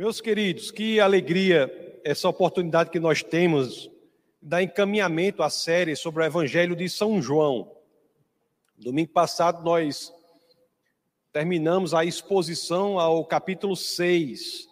Meus 0.00 0.18
queridos, 0.18 0.70
que 0.70 0.98
alegria 0.98 2.00
essa 2.02 2.26
oportunidade 2.26 2.88
que 2.88 2.98
nós 2.98 3.22
temos 3.22 3.90
dar 4.40 4.62
encaminhamento 4.62 5.42
à 5.42 5.50
série 5.50 5.94
sobre 5.94 6.22
o 6.22 6.26
Evangelho 6.26 6.74
de 6.74 6.88
São 6.88 7.20
João. 7.20 7.70
Domingo 8.78 9.12
passado 9.12 9.62
nós 9.62 10.10
terminamos 11.30 11.92
a 11.92 12.02
exposição 12.02 12.98
ao 12.98 13.26
capítulo 13.26 13.76
6 13.76 14.66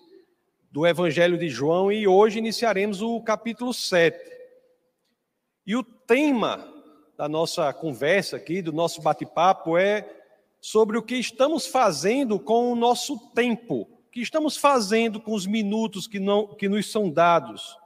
do 0.73 0.87
Evangelho 0.87 1.37
de 1.37 1.51
João 1.51 1.93
e 1.93 2.09
hoje 2.09 2.39
iniciaremos 2.39 3.03
o 3.03 3.21
capítulo 3.21 3.75
7. 3.75 4.19
E 5.67 5.77
o 5.77 5.85
tema 5.85 6.67
da 7.19 7.29
nossa 7.29 7.71
conversa 7.75 8.37
aqui, 8.37 8.63
do 8.63 8.73
nosso 8.73 9.03
bate-papo, 9.03 9.77
é 9.77 10.11
sobre 10.59 10.97
o 10.97 11.03
que 11.03 11.17
estamos 11.17 11.67
fazendo 11.67 12.41
com 12.41 12.73
o 12.73 12.75
nosso 12.75 13.19
tempo 13.35 13.98
que 14.19 14.23
estamos 14.25 14.57
fazendo 14.57 15.21
com 15.21 15.33
os 15.33 15.47
minutos 15.47 16.09
que, 16.09 16.19
não, 16.19 16.49
que 16.49 16.69
nos 16.69 16.91
são 16.91 17.09
dados? 17.09 17.79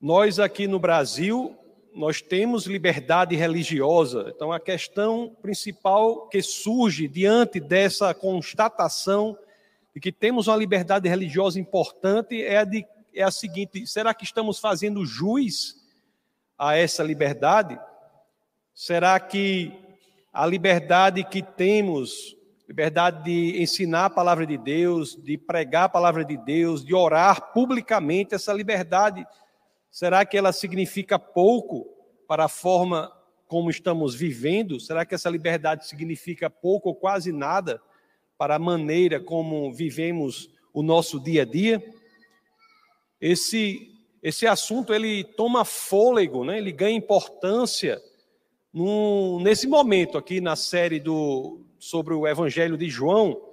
Nós 0.00 0.40
aqui 0.40 0.66
no 0.66 0.80
Brasil, 0.80 1.56
nós 1.94 2.20
temos 2.20 2.66
liberdade 2.66 3.36
religiosa. 3.36 4.32
Então, 4.34 4.50
a 4.50 4.58
questão 4.58 5.36
principal 5.40 6.26
que 6.26 6.42
surge 6.42 7.06
diante 7.06 7.60
dessa 7.60 8.12
constatação 8.12 9.38
de 9.94 10.00
que 10.00 10.10
temos 10.10 10.48
uma 10.48 10.56
liberdade 10.56 11.08
religiosa 11.08 11.60
importante 11.60 12.42
é 12.42 12.56
a, 12.56 12.64
de, 12.64 12.84
é 13.14 13.22
a 13.22 13.30
seguinte: 13.30 13.86
será 13.86 14.12
que 14.12 14.24
estamos 14.24 14.58
fazendo 14.58 15.06
jus 15.06 15.76
a 16.58 16.76
essa 16.76 17.04
liberdade? 17.04 17.78
Será 18.74 19.20
que 19.20 19.72
a 20.32 20.44
liberdade 20.44 21.22
que 21.22 21.40
temos 21.40 22.39
liberdade 22.70 23.24
de 23.24 23.60
ensinar 23.60 24.04
a 24.04 24.10
palavra 24.10 24.46
de 24.46 24.56
Deus, 24.56 25.20
de 25.20 25.36
pregar 25.36 25.86
a 25.86 25.88
palavra 25.88 26.24
de 26.24 26.36
Deus, 26.36 26.84
de 26.84 26.94
orar 26.94 27.52
publicamente, 27.52 28.32
essa 28.32 28.52
liberdade, 28.52 29.26
será 29.90 30.24
que 30.24 30.38
ela 30.38 30.52
significa 30.52 31.18
pouco 31.18 31.84
para 32.28 32.44
a 32.44 32.48
forma 32.48 33.12
como 33.48 33.70
estamos 33.70 34.14
vivendo? 34.14 34.78
Será 34.78 35.04
que 35.04 35.16
essa 35.16 35.28
liberdade 35.28 35.88
significa 35.88 36.48
pouco 36.48 36.90
ou 36.90 36.94
quase 36.94 37.32
nada 37.32 37.82
para 38.38 38.54
a 38.54 38.58
maneira 38.60 39.18
como 39.18 39.72
vivemos 39.72 40.48
o 40.72 40.80
nosso 40.80 41.18
dia 41.18 41.42
a 41.42 41.44
dia? 41.44 41.82
Esse 43.20 43.88
esse 44.22 44.46
assunto 44.46 44.94
ele 44.94 45.24
toma 45.24 45.64
fôlego, 45.64 46.44
né? 46.44 46.58
Ele 46.58 46.70
ganha 46.70 46.96
importância 46.96 48.00
nesse 49.42 49.66
momento 49.66 50.16
aqui 50.16 50.40
na 50.40 50.54
série 50.54 51.00
do 51.00 51.64
sobre 51.80 52.14
o 52.14 52.28
Evangelho 52.28 52.76
de 52.76 52.88
João, 52.88 53.50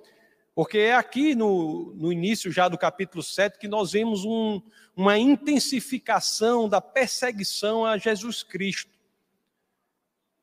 porque 0.53 0.77
é 0.77 0.95
aqui 0.95 1.33
no, 1.33 1.93
no 1.95 2.11
início 2.11 2.51
já 2.51 2.67
do 2.67 2.77
capítulo 2.77 3.23
7 3.23 3.57
que 3.57 3.67
nós 3.67 3.93
vemos 3.93 4.25
um, 4.25 4.61
uma 4.95 5.17
intensificação 5.17 6.67
da 6.67 6.81
perseguição 6.81 7.85
a 7.85 7.97
Jesus 7.97 8.43
Cristo. 8.43 8.91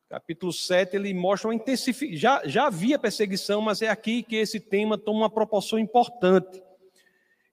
Capítulo 0.09 0.51
7 0.51 0.95
ele 0.95 1.13
mostra 1.13 1.49
uma 1.49 1.55
intensificação. 1.55 2.17
Já, 2.17 2.41
já 2.45 2.67
havia 2.67 2.97
perseguição, 2.97 3.61
mas 3.61 3.81
é 3.81 3.89
aqui 3.89 4.23
que 4.23 4.35
esse 4.35 4.59
tema 4.59 4.97
toma 4.97 5.19
uma 5.19 5.29
proporção 5.29 5.77
importante. 5.77 6.63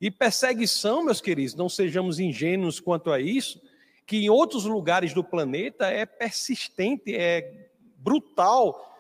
E 0.01 0.11
perseguição, 0.11 1.05
meus 1.05 1.21
queridos, 1.21 1.55
não 1.55 1.69
sejamos 1.69 2.19
ingênuos 2.19 2.81
quanto 2.81 3.11
a 3.11 3.21
isso, 3.21 3.61
que 4.07 4.17
em 4.19 4.31
outros 4.31 4.65
lugares 4.65 5.13
do 5.13 5.23
planeta 5.23 5.87
é 5.87 6.07
persistente, 6.07 7.15
é 7.15 7.69
brutal, 7.99 8.92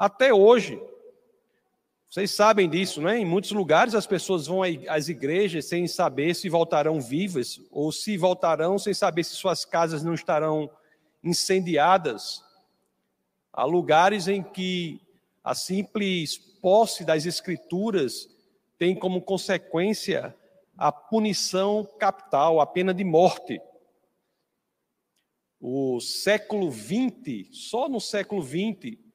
até 0.00 0.32
hoje. 0.32 0.82
Vocês 2.08 2.30
sabem 2.30 2.70
disso, 2.70 3.02
né? 3.02 3.18
Em 3.18 3.24
muitos 3.26 3.50
lugares 3.50 3.94
as 3.94 4.06
pessoas 4.06 4.46
vão 4.46 4.62
às 4.88 5.08
igrejas 5.08 5.66
sem 5.66 5.86
saber 5.86 6.34
se 6.34 6.48
voltarão 6.48 6.98
vivas 7.02 7.60
ou 7.70 7.92
se 7.92 8.16
voltarão 8.16 8.78
sem 8.78 8.94
saber 8.94 9.24
se 9.24 9.34
suas 9.34 9.66
casas 9.66 10.02
não 10.02 10.14
estarão 10.14 10.70
incendiadas. 11.22 12.42
Há 13.52 13.64
lugares 13.64 14.26
em 14.26 14.42
que 14.42 14.98
a 15.44 15.54
simples 15.54 16.38
posse 16.38 17.04
das 17.04 17.26
escrituras 17.26 18.26
tem 18.78 18.96
como 18.96 19.20
consequência 19.20 20.34
a 20.78 20.90
punição 20.90 21.86
capital, 21.98 22.58
a 22.58 22.66
pena 22.66 22.94
de 22.94 23.04
morte. 23.04 23.60
O 25.60 26.00
século 26.00 26.72
XX, 26.72 27.48
só 27.52 27.86
no 27.86 28.00
século 28.00 28.42
XX, 28.42 29.09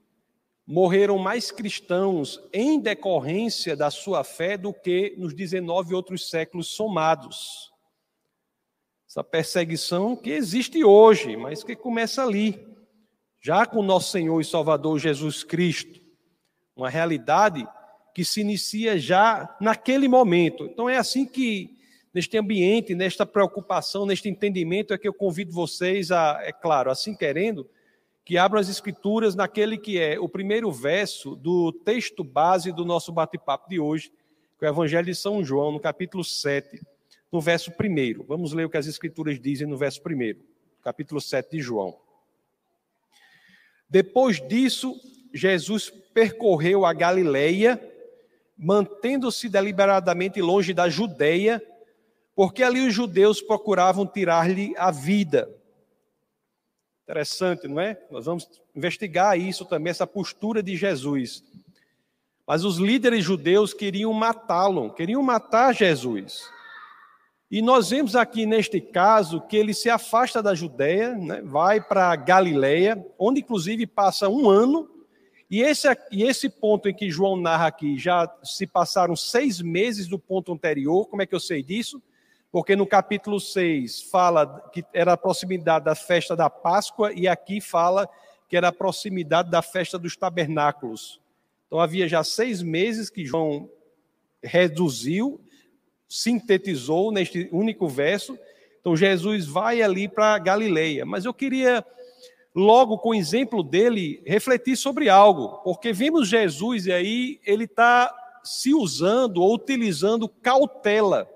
morreram 0.65 1.17
mais 1.17 1.51
cristãos 1.51 2.41
em 2.51 2.79
decorrência 2.79 3.75
da 3.75 3.91
sua 3.91 4.23
fé 4.23 4.57
do 4.57 4.73
que 4.73 5.13
nos 5.17 5.33
19 5.33 5.93
outros 5.93 6.29
séculos 6.29 6.67
somados. 6.69 7.71
Essa 9.07 9.23
perseguição 9.23 10.15
que 10.15 10.31
existe 10.31 10.83
hoje, 10.83 11.37
mas 11.37 11.63
que 11.63 11.75
começa 11.75 12.23
ali, 12.23 12.59
já 13.41 13.65
com 13.65 13.83
nosso 13.83 14.11
Senhor 14.11 14.41
e 14.41 14.45
Salvador 14.45 14.97
Jesus 14.97 15.43
Cristo. 15.43 16.01
Uma 16.75 16.89
realidade 16.89 17.65
que 18.13 18.25
se 18.25 18.41
inicia 18.41 18.97
já 18.97 19.55
naquele 19.61 20.07
momento. 20.07 20.65
Então 20.65 20.89
é 20.89 20.97
assim 20.97 21.25
que, 21.25 21.77
neste 22.13 22.37
ambiente, 22.37 22.95
nesta 22.95 23.25
preocupação, 23.25 24.05
neste 24.05 24.27
entendimento, 24.27 24.93
é 24.93 24.97
que 24.97 25.07
eu 25.07 25.13
convido 25.13 25.53
vocês 25.53 26.11
a, 26.11 26.39
é 26.41 26.51
claro, 26.51 26.89
assim 26.89 27.15
querendo, 27.15 27.69
que 28.25 28.39
abram 28.39 28.59
as 28.59 28.67
Escrituras 28.67 29.35
naquele 29.35 29.77
que 29.77 29.99
é 29.99 30.19
o 30.19 30.27
primeiro 30.27 30.71
verso 30.71 31.35
do 31.35 31.71
texto 31.71 32.23
base 32.23 32.71
do 32.71 32.83
nosso 32.83 33.11
bate-papo 33.11 33.69
de 33.69 33.79
hoje, 33.79 34.11
que 34.57 34.65
é 34.65 34.69
o 34.69 34.73
Evangelho 34.73 35.05
de 35.05 35.13
São 35.13 35.43
João, 35.43 35.71
no 35.71 35.79
capítulo 35.79 36.23
7, 36.23 36.81
no 37.31 37.39
verso 37.39 37.69
1. 37.71 38.23
Vamos 38.23 38.51
ler 38.51 38.65
o 38.65 38.69
que 38.69 38.77
as 38.77 38.87
Escrituras 38.87 39.39
dizem 39.39 39.67
no 39.67 39.77
verso 39.77 40.01
1, 40.01 40.41
capítulo 40.83 41.21
7 41.21 41.51
de 41.51 41.61
João. 41.61 41.95
Depois 43.87 44.41
disso, 44.47 44.99
Jesus 45.31 45.91
percorreu 46.11 46.83
a 46.83 46.93
Galileia, 46.93 47.79
mantendo-se 48.57 49.47
deliberadamente 49.47 50.41
longe 50.41 50.73
da 50.73 50.89
Judeia, 50.89 51.61
porque 52.35 52.63
ali 52.63 52.87
os 52.87 52.93
judeus 52.93 53.39
procuravam 53.39 54.07
tirar-lhe 54.07 54.73
a 54.77 54.89
vida. 54.89 55.47
Interessante, 57.05 57.67
não 57.67 57.79
é? 57.79 57.99
Nós 58.09 58.25
vamos 58.25 58.49
investigar 58.75 59.39
isso 59.39 59.63
também, 59.63 59.91
essa 59.91 60.07
postura 60.07 60.63
de 60.63 60.75
Jesus. 60.75 61.43
Mas 62.47 62.63
os 62.63 62.77
líderes 62.77 63.23
judeus 63.23 63.75
queriam 63.75 64.11
matá-lo, 64.11 64.91
queriam 64.91 65.21
matar 65.21 65.71
Jesus. 65.71 66.49
E 67.49 67.61
nós 67.61 67.91
vemos 67.91 68.15
aqui 68.15 68.47
neste 68.47 68.81
caso 68.81 69.39
que 69.39 69.55
ele 69.55 69.71
se 69.71 69.87
afasta 69.87 70.41
da 70.41 70.55
Judéia, 70.55 71.15
né, 71.15 71.43
vai 71.43 71.79
para 71.79 72.15
Galileia, 72.15 73.05
onde 73.19 73.39
inclusive 73.39 73.85
passa 73.85 74.27
um 74.27 74.49
ano. 74.49 74.89
E 75.49 75.61
esse, 75.61 75.87
e 76.11 76.23
esse 76.23 76.49
ponto 76.49 76.89
em 76.89 76.93
que 76.93 77.11
João 77.11 77.37
narra 77.37 77.67
aqui 77.67 77.99
já 77.99 78.27
se 78.43 78.65
passaram 78.65 79.15
seis 79.15 79.61
meses 79.61 80.07
do 80.07 80.17
ponto 80.17 80.51
anterior. 80.51 81.05
Como 81.05 81.21
é 81.21 81.27
que 81.27 81.35
eu 81.35 81.39
sei 81.39 81.61
disso? 81.61 82.01
Porque 82.55 82.73
no 82.73 82.87
capítulo 82.87 83.37
6 83.37 84.03
fala 84.03 84.69
que 84.71 84.81
era 84.93 85.11
a 85.11 85.17
proximidade 85.17 85.83
da 85.83 85.93
festa 85.93 86.37
da 86.37 86.49
Páscoa 86.49 87.11
e 87.11 87.27
aqui 87.27 87.59
fala 87.59 88.07
que 88.47 88.55
era 88.55 88.69
a 88.69 88.71
proximidade 88.71 89.51
da 89.51 89.61
festa 89.61 89.99
dos 89.99 90.15
tabernáculos. 90.15 91.19
Então 91.67 91.81
havia 91.81 92.07
já 92.07 92.23
seis 92.23 92.61
meses 92.61 93.09
que 93.09 93.25
João 93.25 93.69
reduziu, 94.41 95.41
sintetizou 96.07 97.11
neste 97.11 97.49
único 97.51 97.89
verso. 97.89 98.39
Então 98.79 98.95
Jesus 98.95 99.45
vai 99.45 99.81
ali 99.81 100.07
para 100.07 100.39
Galileia. 100.39 101.05
Mas 101.05 101.25
eu 101.25 101.33
queria, 101.33 101.85
logo 102.55 102.97
com 102.99 103.09
o 103.09 103.15
exemplo 103.15 103.63
dele, 103.63 104.23
refletir 104.25 104.77
sobre 104.77 105.09
algo, 105.09 105.57
porque 105.61 105.91
vimos 105.91 106.29
Jesus 106.29 106.85
e 106.85 106.93
aí 106.93 107.37
ele 107.45 107.65
está 107.65 108.15
se 108.45 108.73
usando 108.73 109.41
ou 109.41 109.53
utilizando 109.53 110.29
cautela 110.29 111.34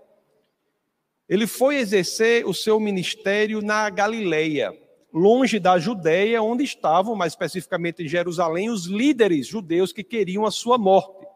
ele 1.29 1.45
foi 1.45 1.77
exercer 1.77 2.43
o 2.47 2.55
seu 2.55 2.79
ministério 2.79 3.61
na 3.61 3.87
Galileia, 3.91 4.75
longe 5.13 5.59
da 5.59 5.77
Judéia, 5.77 6.41
onde 6.41 6.63
estavam, 6.63 7.15
mais 7.15 7.33
especificamente 7.33 8.03
em 8.03 8.07
Jerusalém, 8.07 8.71
os 8.71 8.87
líderes 8.87 9.45
judeus 9.45 9.93
que 9.93 10.03
queriam 10.03 10.43
a 10.43 10.49
sua 10.49 10.75
morte. 10.75 11.27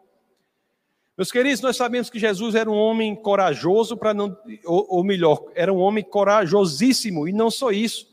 Meus 1.16 1.30
queridos, 1.30 1.60
nós 1.60 1.76
sabemos 1.76 2.10
que 2.10 2.18
Jesus 2.18 2.56
era 2.56 2.68
um 2.68 2.76
homem 2.76 3.14
corajoso 3.14 3.96
para 3.96 4.12
não, 4.12 4.36
ou, 4.64 4.84
ou 4.96 5.04
melhor, 5.04 5.44
era 5.54 5.72
um 5.72 5.78
homem 5.78 6.02
corajosíssimo 6.02 7.28
e 7.28 7.32
não 7.32 7.48
só 7.48 7.70
isso, 7.70 8.12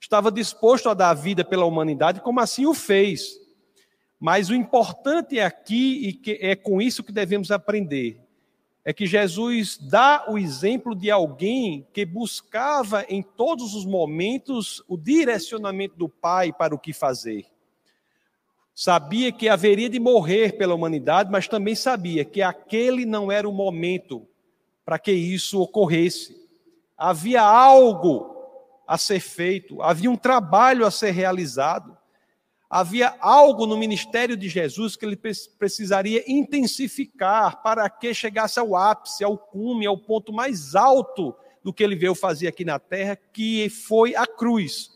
estava 0.00 0.30
disposto 0.30 0.88
a 0.88 0.94
dar 0.94 1.10
a 1.10 1.14
vida 1.14 1.44
pela 1.44 1.64
humanidade, 1.64 2.20
como 2.20 2.38
assim 2.38 2.66
o 2.66 2.72
fez. 2.72 3.40
Mas 4.20 4.48
o 4.48 4.54
importante 4.54 5.40
é 5.40 5.44
aqui 5.44 6.06
e 6.06 6.12
que 6.12 6.38
é 6.40 6.54
com 6.54 6.80
isso 6.80 7.02
que 7.02 7.10
devemos 7.10 7.50
aprender 7.50 8.25
é 8.88 8.92
que 8.92 9.04
Jesus 9.04 9.76
dá 9.76 10.26
o 10.28 10.38
exemplo 10.38 10.94
de 10.94 11.10
alguém 11.10 11.84
que 11.92 12.06
buscava 12.06 13.04
em 13.08 13.20
todos 13.20 13.74
os 13.74 13.84
momentos 13.84 14.80
o 14.86 14.96
direcionamento 14.96 15.96
do 15.96 16.08
Pai 16.08 16.52
para 16.52 16.72
o 16.72 16.78
que 16.78 16.92
fazer. 16.92 17.46
Sabia 18.72 19.32
que 19.32 19.48
haveria 19.48 19.90
de 19.90 19.98
morrer 19.98 20.56
pela 20.56 20.72
humanidade, 20.72 21.32
mas 21.32 21.48
também 21.48 21.74
sabia 21.74 22.24
que 22.24 22.40
aquele 22.40 23.04
não 23.04 23.32
era 23.32 23.48
o 23.48 23.52
momento 23.52 24.24
para 24.84 25.00
que 25.00 25.10
isso 25.10 25.60
ocorresse. 25.60 26.36
Havia 26.96 27.42
algo 27.42 28.36
a 28.86 28.96
ser 28.96 29.18
feito, 29.18 29.82
havia 29.82 30.08
um 30.08 30.16
trabalho 30.16 30.86
a 30.86 30.92
ser 30.92 31.10
realizado, 31.10 31.95
havia 32.68 33.14
algo 33.20 33.66
no 33.66 33.76
ministério 33.76 34.36
de 34.36 34.48
Jesus 34.48 34.96
que 34.96 35.04
ele 35.04 35.16
precisaria 35.58 36.24
intensificar 36.26 37.62
para 37.62 37.88
que 37.88 38.12
chegasse 38.12 38.58
ao 38.58 38.74
ápice, 38.74 39.24
ao 39.24 39.38
cume, 39.38 39.86
ao 39.86 39.96
ponto 39.96 40.32
mais 40.32 40.74
alto 40.74 41.34
do 41.62 41.72
que 41.72 41.82
ele 41.82 41.96
veio 41.96 42.14
fazer 42.14 42.48
aqui 42.48 42.64
na 42.64 42.78
terra, 42.78 43.16
que 43.16 43.68
foi 43.68 44.14
a 44.14 44.26
cruz, 44.26 44.90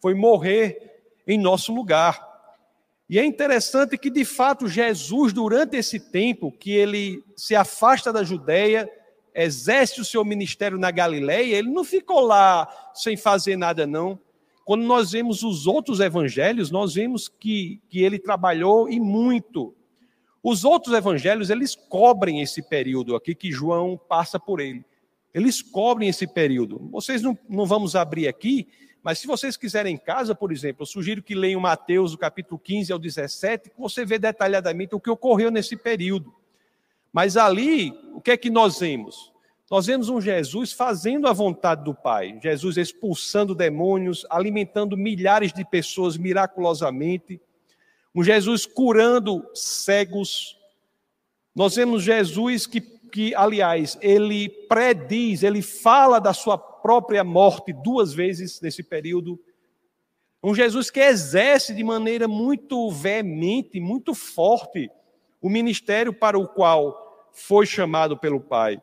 foi 0.00 0.14
morrer 0.14 1.02
em 1.26 1.38
nosso 1.38 1.72
lugar. 1.74 2.24
E 3.08 3.18
é 3.18 3.24
interessante 3.24 3.96
que, 3.96 4.10
de 4.10 4.24
fato, 4.24 4.66
Jesus, 4.66 5.32
durante 5.32 5.76
esse 5.76 6.00
tempo 6.00 6.50
que 6.50 6.72
ele 6.72 7.22
se 7.36 7.54
afasta 7.54 8.12
da 8.12 8.24
Judéia, 8.24 8.90
exerce 9.32 10.00
o 10.00 10.04
seu 10.04 10.24
ministério 10.24 10.78
na 10.78 10.90
Galiléia, 10.90 11.56
ele 11.56 11.70
não 11.70 11.84
ficou 11.84 12.20
lá 12.20 12.66
sem 12.94 13.16
fazer 13.16 13.56
nada, 13.56 13.86
não. 13.86 14.18
Quando 14.66 14.82
nós 14.82 15.12
vemos 15.12 15.44
os 15.44 15.68
outros 15.68 16.00
evangelhos, 16.00 16.72
nós 16.72 16.94
vemos 16.94 17.28
que, 17.28 17.80
que 17.88 18.02
ele 18.02 18.18
trabalhou 18.18 18.90
e 18.90 18.98
muito. 18.98 19.72
Os 20.42 20.64
outros 20.64 20.92
evangelhos, 20.92 21.50
eles 21.50 21.76
cobrem 21.76 22.42
esse 22.42 22.60
período 22.60 23.14
aqui 23.14 23.32
que 23.32 23.52
João 23.52 23.96
passa 23.96 24.40
por 24.40 24.58
ele. 24.58 24.84
Eles 25.32 25.62
cobrem 25.62 26.08
esse 26.08 26.26
período. 26.26 26.80
Vocês 26.90 27.22
não, 27.22 27.38
não 27.48 27.64
vamos 27.64 27.94
abrir 27.94 28.26
aqui, 28.26 28.66
mas 29.04 29.20
se 29.20 29.28
vocês 29.28 29.56
quiserem 29.56 29.94
em 29.94 29.98
casa, 29.98 30.34
por 30.34 30.50
exemplo, 30.50 30.82
eu 30.82 30.86
sugiro 30.86 31.22
que 31.22 31.36
leiam 31.36 31.60
Mateus, 31.60 32.12
o 32.12 32.18
capítulo 32.18 32.58
15 32.58 32.92
ao 32.92 32.98
17, 32.98 33.70
que 33.70 33.80
você 33.80 34.04
vê 34.04 34.18
detalhadamente 34.18 34.96
o 34.96 35.00
que 35.00 35.08
ocorreu 35.08 35.48
nesse 35.48 35.76
período. 35.76 36.34
Mas 37.12 37.36
ali, 37.36 37.92
o 38.12 38.20
que 38.20 38.32
é 38.32 38.36
que 38.36 38.50
nós 38.50 38.80
vemos? 38.80 39.32
Nós 39.68 39.86
vemos 39.86 40.08
um 40.08 40.20
Jesus 40.20 40.72
fazendo 40.72 41.26
a 41.26 41.32
vontade 41.32 41.82
do 41.82 41.92
Pai, 41.92 42.38
Jesus 42.40 42.76
expulsando 42.76 43.52
demônios, 43.52 44.24
alimentando 44.30 44.96
milhares 44.96 45.52
de 45.52 45.64
pessoas 45.64 46.16
miraculosamente, 46.16 47.40
um 48.14 48.22
Jesus 48.22 48.64
curando 48.64 49.44
cegos. 49.54 50.56
Nós 51.52 51.74
vemos 51.74 52.04
Jesus 52.04 52.64
que, 52.64 52.80
que, 52.80 53.34
aliás, 53.34 53.98
ele 54.00 54.48
prediz, 54.48 55.42
ele 55.42 55.62
fala 55.62 56.20
da 56.20 56.32
sua 56.32 56.56
própria 56.56 57.24
morte 57.24 57.72
duas 57.72 58.14
vezes 58.14 58.60
nesse 58.60 58.84
período. 58.84 59.36
Um 60.40 60.54
Jesus 60.54 60.90
que 60.90 61.00
exerce 61.00 61.74
de 61.74 61.82
maneira 61.82 62.28
muito 62.28 62.88
veemente, 62.92 63.80
muito 63.80 64.14
forte, 64.14 64.88
o 65.42 65.50
ministério 65.50 66.12
para 66.12 66.38
o 66.38 66.46
qual 66.46 67.28
foi 67.32 67.66
chamado 67.66 68.16
pelo 68.16 68.40
Pai. 68.40 68.80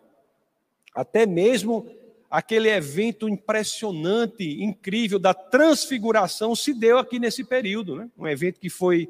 Até 0.94 1.26
mesmo 1.26 1.88
aquele 2.30 2.70
evento 2.70 3.30
impressionante, 3.30 4.64
incrível 4.64 5.20
da 5.20 5.34
transfiguração 5.34 6.56
se 6.56 6.74
deu 6.74 6.98
aqui 6.98 7.20
nesse 7.20 7.44
período, 7.44 7.96
né? 7.96 8.10
Um 8.18 8.28
evento 8.28 8.60
que 8.60 8.70
foi 8.70 9.08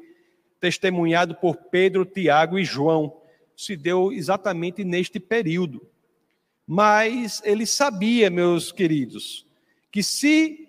testemunhado 0.60 1.34
por 1.34 1.56
Pedro, 1.56 2.04
Tiago 2.04 2.58
e 2.58 2.64
João, 2.64 3.16
se 3.56 3.76
deu 3.76 4.12
exatamente 4.12 4.84
neste 4.84 5.18
período. 5.18 5.86
Mas 6.66 7.42
ele 7.44 7.66
sabia, 7.66 8.30
meus 8.30 8.72
queridos, 8.72 9.46
que 9.90 10.02
se 10.02 10.64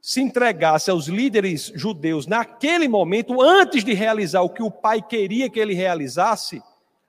se 0.00 0.22
entregasse 0.22 0.90
aos 0.90 1.06
líderes 1.06 1.70
judeus 1.74 2.26
naquele 2.26 2.88
momento, 2.88 3.42
antes 3.42 3.84
de 3.84 3.92
realizar 3.92 4.40
o 4.40 4.48
que 4.48 4.62
o 4.62 4.70
pai 4.70 5.02
queria 5.02 5.50
que 5.50 5.60
ele 5.60 5.74
realizasse, 5.74 6.62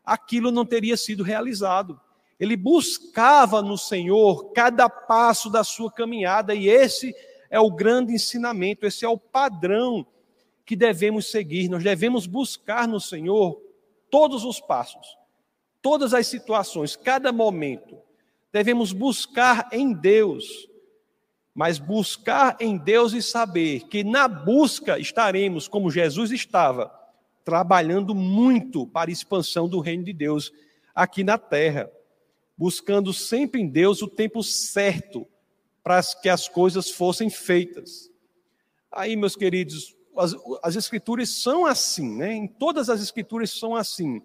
aquilo 0.04 0.52
não 0.52 0.66
teria 0.66 0.98
sido 0.98 1.24
realizado. 1.24 1.98
Ele 2.40 2.56
buscava 2.56 3.62
no 3.62 3.78
Senhor 3.78 4.52
cada 4.54 4.90
passo 4.90 5.50
da 5.50 5.64
sua 5.64 5.92
caminhada, 5.92 6.56
e 6.56 6.70
esse 6.70 7.14
é 7.50 7.60
o 7.60 7.72
grande 7.72 8.14
ensinamento, 8.14 8.86
esse 8.86 9.04
é 9.04 9.10
o 9.10 9.18
padrão 9.18 10.06
que 10.66 10.76
devemos 10.76 11.30
seguir. 11.30 11.68
Nós 11.68 11.84
devemos 11.84 12.26
buscar 12.28 12.88
no 12.88 13.00
Senhor 13.00 13.62
todos 14.10 14.46
os 14.46 14.60
passos, 14.60 15.18
todas 15.82 16.14
as 16.14 16.28
situações, 16.28 16.96
cada 16.96 17.32
momento. 17.32 17.98
Devemos 18.54 18.94
buscar 18.94 19.68
em 19.72 19.92
Deus, 19.94 20.70
mas 21.54 21.78
buscar 21.78 22.56
em 22.60 22.78
Deus 22.78 23.14
e 23.14 23.22
saber 23.22 23.88
que 23.88 24.04
na 24.04 24.28
busca 24.28 24.98
estaremos 24.98 25.68
como 25.68 25.92
Jesus 25.92 26.32
estava, 26.32 26.90
trabalhando 27.44 28.16
muito 28.16 28.88
para 28.88 29.10
a 29.10 29.14
expansão 29.14 29.68
do 29.68 29.80
reino 29.80 30.04
de 30.04 30.14
Deus 30.14 30.54
aqui 30.96 31.24
na 31.24 31.38
terra, 31.38 31.92
buscando 32.60 33.14
sempre 33.14 33.62
em 33.62 33.68
Deus 33.70 34.02
o 34.02 34.08
tempo 34.08 34.44
certo 34.44 35.26
para 35.82 36.02
que 36.22 36.28
as 36.28 36.50
coisas 36.50 36.92
fossem 36.92 37.30
feitas. 37.30 38.12
Aí, 38.92 39.16
meus 39.16 39.34
queridos, 39.34 39.96
as, 40.18 40.36
as 40.62 40.76
escrituras 40.76 41.30
são 41.30 41.66
assim, 41.66 42.18
né? 42.18 42.34
Em 42.34 42.48
todas 42.48 42.90
as 42.90 43.02
escrituras 43.02 43.50
são 43.52 43.78
assim. 43.78 44.22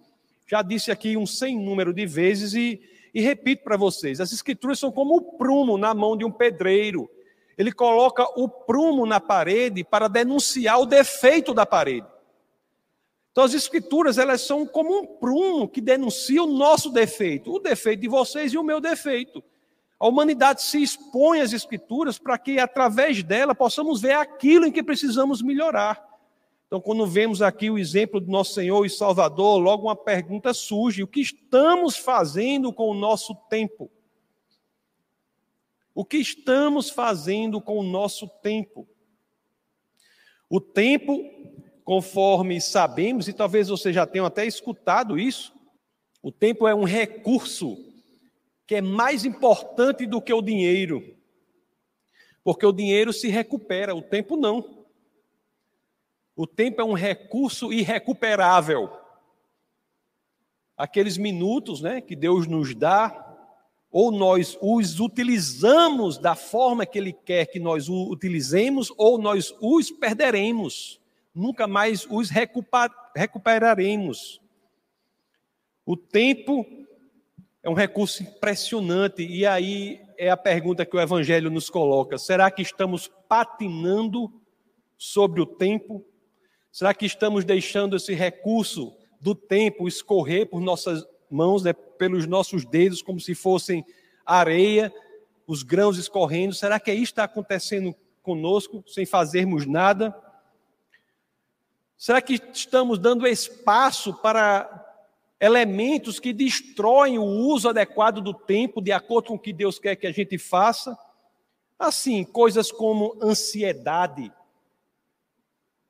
Já 0.49 0.63
disse 0.63 0.91
aqui 0.91 1.17
um 1.17 1.25
sem 1.25 1.57
número 1.57 1.95
de 1.95 2.05
vezes 2.07 2.55
e, 2.55 2.83
e 3.15 3.21
repito 3.21 3.63
para 3.63 3.77
vocês: 3.77 4.21
as 4.21 4.33
escrituras 4.33 4.81
são 4.81 4.91
como 4.91 5.15
o 5.15 5.39
prumo 5.39 5.79
na 5.79 5.95
mão 5.95 6.17
de 6.17 6.25
um 6.25 6.33
pedreiro. 6.33 7.09
Ele 7.57 7.71
coloca 7.71 8.25
o 8.37 8.49
prumo 8.49 9.07
na 9.07 9.21
parede 9.21 9.85
para 9.85 10.09
denunciar 10.09 10.81
o 10.81 10.87
defeito 10.87 11.55
da 11.55 11.65
parede. 11.65 12.09
Então 13.35 13.43
as 13.43 13.53
escrituras, 13.53 14.17
elas 14.17 14.43
são 14.43 14.65
como 14.65 14.97
um 14.97 15.05
prumo 15.05 15.69
que 15.69 15.81
denuncia 15.81 16.41
o 16.41 16.47
nosso 16.47 16.89
defeito, 16.89 17.53
o 17.53 17.59
defeito 17.59 18.03
de 18.03 18.07
vocês 18.07 18.53
e 18.53 18.57
o 18.59 18.63
meu 18.63 18.81
defeito. 18.81 19.43
A 19.99 20.07
humanidade 20.07 20.63
se 20.63 20.81
expõe 20.81 21.41
às 21.41 21.53
escrituras 21.53 22.17
para 22.17 22.39
que 22.39 22.61
através 22.61 23.25
dela 23.25 23.53
possamos 23.53 24.01
ver 24.01 24.13
aquilo 24.13 24.67
em 24.67 24.71
que 24.71 24.85
precisamos 24.85 25.43
melhorar. 25.43 26.01
Então, 26.69 26.81
quando 26.81 27.05
vemos 27.09 27.43
aqui 27.43 27.69
o 27.69 27.77
exemplo 27.77 28.21
do 28.21 28.31
nosso 28.31 28.55
Senhor 28.55 28.87
e 28.87 28.91
Salvador, 28.91 29.59
logo 29.59 29.89
uma 29.89 29.97
pergunta 29.97 30.55
surge: 30.55 31.03
o 31.03 31.09
que 31.09 31.21
estamos 31.21 31.97
fazendo 31.97 32.73
com 32.73 32.89
o 32.89 32.95
nosso 32.95 33.35
tempo? 33.51 33.91
O 35.93 36.05
que 36.05 36.19
estamos 36.19 36.89
fazendo 36.89 37.61
com 37.61 37.79
o 37.79 37.83
nosso 37.83 38.29
tempo? 38.29 38.87
O 40.49 40.61
tempo 40.61 41.34
conforme 41.85 42.61
sabemos, 42.61 43.29
e 43.29 43.33
talvez 43.33 43.69
você 43.69 43.93
já 43.93 44.07
tenha 44.07 44.27
até 44.27 44.47
escutado 44.47 45.19
isso, 45.19 45.55
o 46.23 46.33
tempo 46.33 46.67
é 46.67 46.75
um 46.75 46.85
recurso 46.85 47.77
que 48.67 48.77
é 48.77 48.81
mais 48.81 49.27
importante 49.27 50.07
do 50.07 50.23
que 50.23 50.33
o 50.33 50.41
dinheiro. 50.41 51.15
Porque 52.43 52.65
o 52.65 52.73
dinheiro 52.73 53.13
se 53.13 53.29
recupera, 53.29 53.95
o 53.95 54.01
tempo 54.01 54.35
não. 54.35 54.87
O 56.35 56.47
tempo 56.47 56.81
é 56.81 56.85
um 56.85 56.95
recurso 56.95 57.71
irrecuperável. 57.71 58.91
Aqueles 60.77 61.19
minutos 61.19 61.83
né, 61.83 62.01
que 62.01 62.17
Deus 62.17 62.47
nos 62.47 62.75
dá, 62.75 63.21
ou 63.91 64.11
nós 64.11 64.59
os 64.61 64.99
utilizamos 64.99 66.17
da 66.17 66.35
forma 66.35 66.87
que 66.87 66.99
Ele 66.99 67.13
quer 67.13 67.47
que 67.47 67.61
nós 67.61 67.89
utilizemos, 67.91 68.91
ou 68.97 69.19
nós 69.19 69.55
os 69.61 69.91
perderemos 69.91 71.04
nunca 71.35 71.67
mais 71.67 72.07
os 72.09 72.31
recuperaremos. 72.31 74.41
O 75.85 75.97
tempo 75.97 76.65
é 77.63 77.69
um 77.69 77.75
recurso 77.75 78.23
impressionante, 78.23 79.25
e 79.25 79.45
aí 79.45 80.01
é 80.17 80.31
a 80.31 80.37
pergunta 80.37 80.87
que 80.87 80.97
o 80.97 81.01
Evangelho 81.01 81.51
nos 81.51 81.69
coloca: 81.69 82.17
será 82.19 82.51
que 82.51 82.63
estamos 82.63 83.11
patinando 83.29 84.33
sobre 84.97 85.41
o 85.41 85.47
tempo? 85.47 86.05
Será 86.71 86.95
que 86.95 87.07
estamos 87.07 87.45
deixando 87.45 87.97
esse 87.97 88.15
recurso 88.15 88.97
do 89.21 89.35
tempo 89.35 89.89
escorrer 89.89 90.47
por 90.47 90.61
nossas 90.61 91.05
mãos, 91.31 91.63
né, 91.63 91.73
pelos 91.73 92.27
nossos 92.27 92.65
dedos, 92.65 93.03
como 93.03 93.21
se 93.21 93.35
fossem 93.35 93.85
areia, 94.25 94.93
os 95.47 95.63
grãos 95.63 95.99
escorrendo? 95.99 96.55
Será 96.55 96.81
que 96.81 96.93
isso 96.93 97.13
está 97.13 97.25
acontecendo 97.25 97.95
conosco, 98.23 98.83
sem 98.87 99.07
fazermos 99.07 99.67
nada? 99.67 100.15
Será 101.97 102.21
que 102.21 102.41
estamos 102.53 102.99
dando 102.99 103.27
espaço 103.27 104.15
para 104.15 104.85
elementos 105.41 106.19
que 106.19 106.33
destroem 106.33 107.19
o 107.19 107.25
uso 107.25 107.69
adequado 107.69 108.21
do 108.21 108.35
tempo, 108.35 108.81
de 108.81 108.93
acordo 108.93 109.29
com 109.29 109.35
o 109.35 109.39
que 109.39 109.53
Deus 109.53 109.79
quer 109.79 109.97
que 109.97 110.07
a 110.07 110.13
gente 110.13 110.39
faça? 110.39 110.97
Assim, 111.79 112.25
coisas 112.25 112.71
como 112.71 113.17
ansiedade 113.23 114.33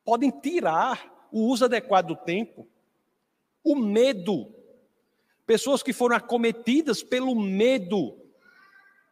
podem 0.05 0.31
tirar 0.31 1.29
o 1.33 1.47
uso 1.47 1.65
adequado 1.65 2.09
do 2.09 2.17
tempo. 2.17 2.69
O 3.63 3.75
medo. 3.75 4.55
Pessoas 5.47 5.83
que 5.83 5.93
foram 5.93 6.17
acometidas 6.17 7.03
pelo 7.03 7.35
medo 7.35 8.17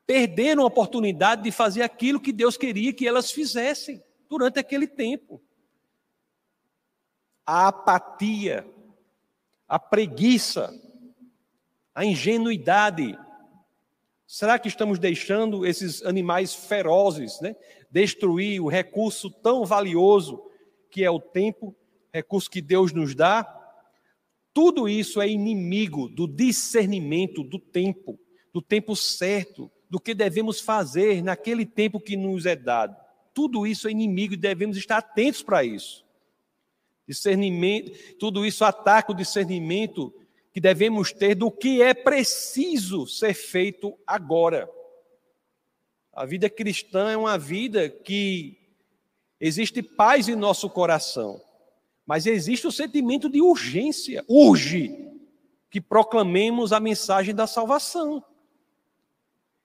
perderam 0.07 0.63
a 0.63 0.67
oportunidade 0.67 1.43
de 1.43 1.51
fazer 1.51 1.83
aquilo 1.83 2.21
que 2.21 2.33
Deus 2.33 2.57
queria 2.57 2.93
que 2.93 3.07
elas 3.07 3.31
fizessem 3.31 4.03
durante 4.29 4.59
aquele 4.59 4.87
tempo. 4.87 5.41
A 7.47 7.69
apatia, 7.69 8.67
a 9.69 9.79
preguiça, 9.79 10.73
a 11.95 12.05
ingenuidade. 12.05 13.19
Será 14.27 14.59
que 14.59 14.69
estamos 14.69 14.99
deixando 14.99 15.67
esses 15.67 16.03
animais 16.05 16.55
ferozes 16.55 17.41
né, 17.41 17.55
destruir 17.91 18.61
o 18.61 18.69
recurso 18.69 19.31
tão 19.31 19.65
valioso 19.65 20.43
que 20.91 21.05
é 21.05 21.11
o 21.11 21.21
tempo, 21.21 21.75
recurso 22.13 22.51
que 22.51 22.63
Deus 22.63 22.93
nos 22.93 23.15
dá? 23.15 23.59
Tudo 24.55 24.89
isso 24.89 25.21
é 25.21 25.29
inimigo 25.29 26.09
do 26.09 26.27
discernimento 26.27 27.43
do 27.43 27.59
tempo, 27.59 28.19
do 28.53 28.61
tempo 28.61 28.95
certo, 28.95 29.71
do 29.89 29.99
que 30.01 30.15
devemos 30.15 30.61
fazer 30.61 31.23
naquele 31.23 31.67
tempo 31.67 32.01
que 32.01 32.17
nos 32.17 32.47
é 32.47 32.57
dado. 32.57 32.97
Tudo 33.35 33.67
isso 33.67 33.89
é 33.89 33.91
inimigo 33.91 34.35
e 34.35 34.39
devemos 34.39 34.77
estar 34.77 34.99
atentos 34.99 35.43
para 35.43 35.65
isso. 35.65 36.02
Discernimento, 37.07 38.17
tudo 38.19 38.47
isso 38.47 38.65
ataca 38.65 39.13
o 39.13 39.17
discernimento 39.17 40.13
que 40.53 40.61
devemos 40.61 41.13
ter 41.13 41.35
do 41.35 41.51
que 41.51 41.83
é 41.83 41.95
preciso 41.95 43.07
ser 43.07 43.35
feito 43.35 43.99
agora. 44.07 44.69
A 46.13 46.27
vida 46.27 46.51
cristã 46.51 47.11
é 47.11 47.17
uma 47.17 47.39
vida 47.39 47.89
que 47.89 48.59
existe 49.41 49.83
paz 49.83 50.29
em 50.29 50.37
nosso 50.37 50.69
coração, 50.69 51.41
mas 52.07 52.27
existe 52.27 52.67
o 52.67 52.73
sentimento 52.73 53.31
de 53.31 53.41
urgência. 53.41 54.25
Urge 54.29 55.11
que 55.71 55.81
proclamemos 55.81 56.71
a 56.71 56.79
mensagem 56.79 57.35
da 57.35 57.47
salvação. 57.47 58.23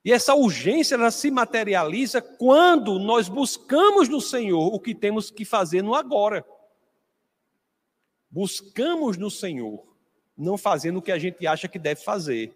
E 0.06 0.13
essa 0.13 0.34
urgência 0.34 0.96
ela 0.96 1.12
se 1.12 1.29
materializa 1.29 2.22
quando 2.22 2.98
nós 2.98 3.27
buscamos 3.27 4.08
no 4.08 4.22
Senhor 4.22 4.74
o 4.74 4.79
que 4.79 4.96
temos 4.96 5.29
que 5.29 5.44
fazer 5.44 5.82
no 5.82 5.94
agora. 5.94 6.46
Buscamos 8.38 9.17
no 9.17 9.32
Senhor, 9.32 9.84
não 10.38 10.60
fazendo 10.60 10.98
o 10.98 11.01
que 11.01 11.12
a 11.12 11.17
gente 11.17 11.48
acha 11.48 11.67
que 11.67 11.79
deve 11.79 12.03
fazer. 12.03 12.56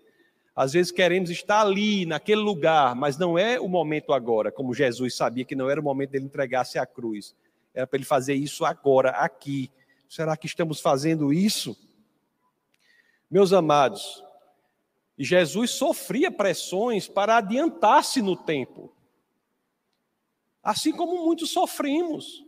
Às 0.55 0.73
vezes 0.73 0.91
queremos 0.91 1.31
estar 1.31 1.61
ali, 1.61 2.05
naquele 2.05 2.41
lugar, 2.41 2.93
mas 2.93 3.17
não 3.17 3.35
é 3.35 3.59
o 3.59 3.67
momento 3.67 4.13
agora, 4.13 4.51
como 4.51 4.75
Jesus 4.75 5.15
sabia 5.15 5.43
que 5.43 5.55
não 5.55 5.67
era 5.67 5.81
o 5.81 5.83
momento 5.83 6.11
dele 6.11 6.25
entregar-se 6.25 6.77
à 6.77 6.85
cruz. 6.85 7.33
Era 7.73 7.87
para 7.87 7.97
ele 7.97 8.05
fazer 8.05 8.35
isso 8.35 8.63
agora, 8.63 9.09
aqui. 9.09 9.71
Será 10.07 10.37
que 10.37 10.45
estamos 10.45 10.79
fazendo 10.79 11.33
isso? 11.33 11.75
Meus 13.27 13.51
amados, 13.51 14.23
Jesus 15.17 15.71
sofria 15.71 16.29
pressões 16.29 17.07
para 17.07 17.37
adiantar-se 17.37 18.21
no 18.21 18.35
tempo. 18.35 18.93
Assim 20.61 20.91
como 20.91 21.25
muitos 21.25 21.49
sofremos. 21.49 22.45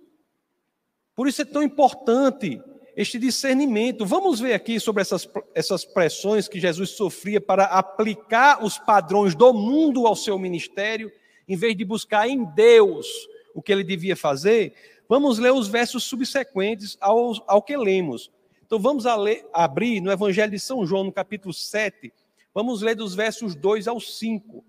Por 1.16 1.28
isso 1.28 1.42
é 1.42 1.46
tão 1.46 1.64
importante 1.64 2.62
este 2.96 3.18
discernimento. 3.18 4.06
Vamos 4.06 4.40
ver 4.40 4.54
aqui 4.54 4.80
sobre 4.80 5.02
essas, 5.02 5.28
essas 5.54 5.86
pressões 5.86 6.48
que 6.48 6.60
Jesus 6.60 6.92
sofria 6.92 7.42
para 7.42 7.66
aplicar 7.66 8.64
os 8.64 8.78
padrões 8.78 9.36
do 9.36 9.54
mundo 9.54 10.06
ao 10.06 10.16
seu 10.16 10.38
ministério, 10.38 11.12
em 11.48 11.56
vez 11.56 11.76
de 11.76 11.84
buscar 11.84 12.28
em 12.28 12.44
Deus 12.44 13.08
o 13.54 13.62
que 13.62 13.72
ele 13.72 13.84
devia 13.84 14.16
fazer. 14.16 14.74
Vamos 15.08 15.40
ler 15.40 15.52
os 15.52 15.68
versos 15.68 16.04
subsequentes 16.04 16.98
ao, 17.00 17.34
ao 17.48 17.62
que 17.62 17.76
lemos. 17.76 18.32
Então 18.66 18.80
vamos 18.80 19.06
ler, 19.06 19.46
abrir 19.54 20.02
no 20.02 20.12
Evangelho 20.12 20.52
de 20.52 20.60
São 20.60 20.86
João, 20.86 21.04
no 21.04 21.12
capítulo 21.12 21.54
7, 21.54 22.12
Vamos 22.54 22.84
ler 22.84 22.96
dos 22.96 23.16
versos 23.16 23.56
2 23.56 23.88
ao 23.88 24.00
5. 24.00 24.64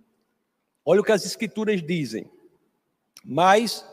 Olha 0.84 1.00
o 1.02 1.04
que 1.04 1.12
as 1.12 1.26
escrituras 1.26 1.82
dizem. 1.82 2.30
Mas, 3.22 3.86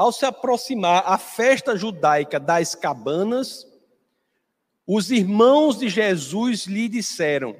ao 0.00 0.10
se 0.10 0.24
aproximar 0.24 1.02
a 1.04 1.18
festa 1.18 1.76
judaica 1.76 2.40
das 2.40 2.74
cabanas, 2.74 3.66
os 4.86 5.10
irmãos 5.10 5.78
de 5.78 5.90
Jesus 5.90 6.64
lhe 6.64 6.88
disseram: 6.88 7.54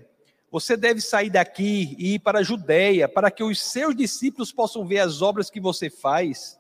Você 0.51 0.75
deve 0.75 1.03
sair 1.03 1.29
daqui 1.29 1.95
e 1.99 2.15
ir 2.15 2.21
para 2.21 2.39
a 2.39 2.43
Judéia, 2.43 3.07
para 3.07 3.31
que 3.31 3.45
os 3.45 3.61
seus 3.61 3.95
discípulos 3.95 4.51
possam 4.51 4.87
ver 4.87 5.01
as 5.01 5.21
obras 5.21 5.51
que 5.51 5.61
você 5.61 5.91
faz. 5.91 6.59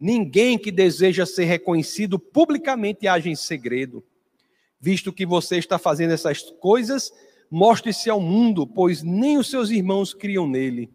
Ninguém 0.00 0.58
que 0.58 0.72
deseja 0.72 1.24
ser 1.24 1.44
reconhecido 1.44 2.18
publicamente 2.18 3.06
age 3.06 3.30
em 3.30 3.36
segredo. 3.36 4.04
Visto 4.80 5.12
que 5.12 5.24
você 5.24 5.58
está 5.58 5.78
fazendo 5.78 6.12
essas 6.12 6.42
coisas, 6.42 7.12
Mostre-se 7.48 8.10
ao 8.10 8.20
mundo, 8.20 8.66
pois 8.66 9.04
nem 9.04 9.38
os 9.38 9.48
seus 9.48 9.70
irmãos 9.70 10.12
criam 10.12 10.46
nele. 10.46 10.90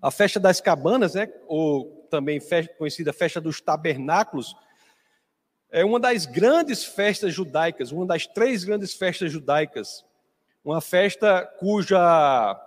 A 0.00 0.10
festa 0.10 0.38
das 0.38 0.60
cabanas, 0.60 1.14
né, 1.14 1.32
ou 1.48 1.95
também 2.06 2.40
conhecida 2.78 3.12
festa 3.12 3.40
dos 3.40 3.60
tabernáculos, 3.60 4.54
é 5.70 5.84
uma 5.84 6.00
das 6.00 6.26
grandes 6.26 6.84
festas 6.84 7.34
judaicas, 7.34 7.92
uma 7.92 8.06
das 8.06 8.26
três 8.26 8.64
grandes 8.64 8.94
festas 8.94 9.30
judaicas. 9.30 10.04
Uma 10.64 10.80
festa 10.80 11.42
cuja 11.58 12.62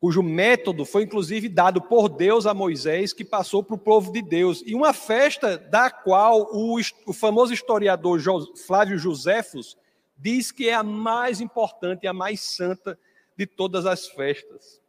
cujo 0.00 0.20
método 0.20 0.84
foi 0.84 1.04
inclusive 1.04 1.48
dado 1.48 1.80
por 1.80 2.08
Deus 2.08 2.44
a 2.44 2.52
Moisés, 2.52 3.12
que 3.12 3.24
passou 3.24 3.62
para 3.62 3.76
o 3.76 3.78
povo 3.78 4.10
de 4.10 4.20
Deus. 4.20 4.60
E 4.66 4.74
uma 4.74 4.92
festa 4.92 5.56
da 5.56 5.90
qual 5.90 6.48
o, 6.52 6.80
o 7.06 7.12
famoso 7.12 7.54
historiador 7.54 8.20
Flávio 8.66 8.98
Joséfos 8.98 9.78
diz 10.18 10.50
que 10.50 10.68
é 10.68 10.74
a 10.74 10.82
mais 10.82 11.40
importante 11.40 12.02
e 12.02 12.08
a 12.08 12.12
mais 12.12 12.40
santa 12.40 12.98
de 13.36 13.46
todas 13.46 13.86
as 13.86 14.08
festas. 14.08 14.80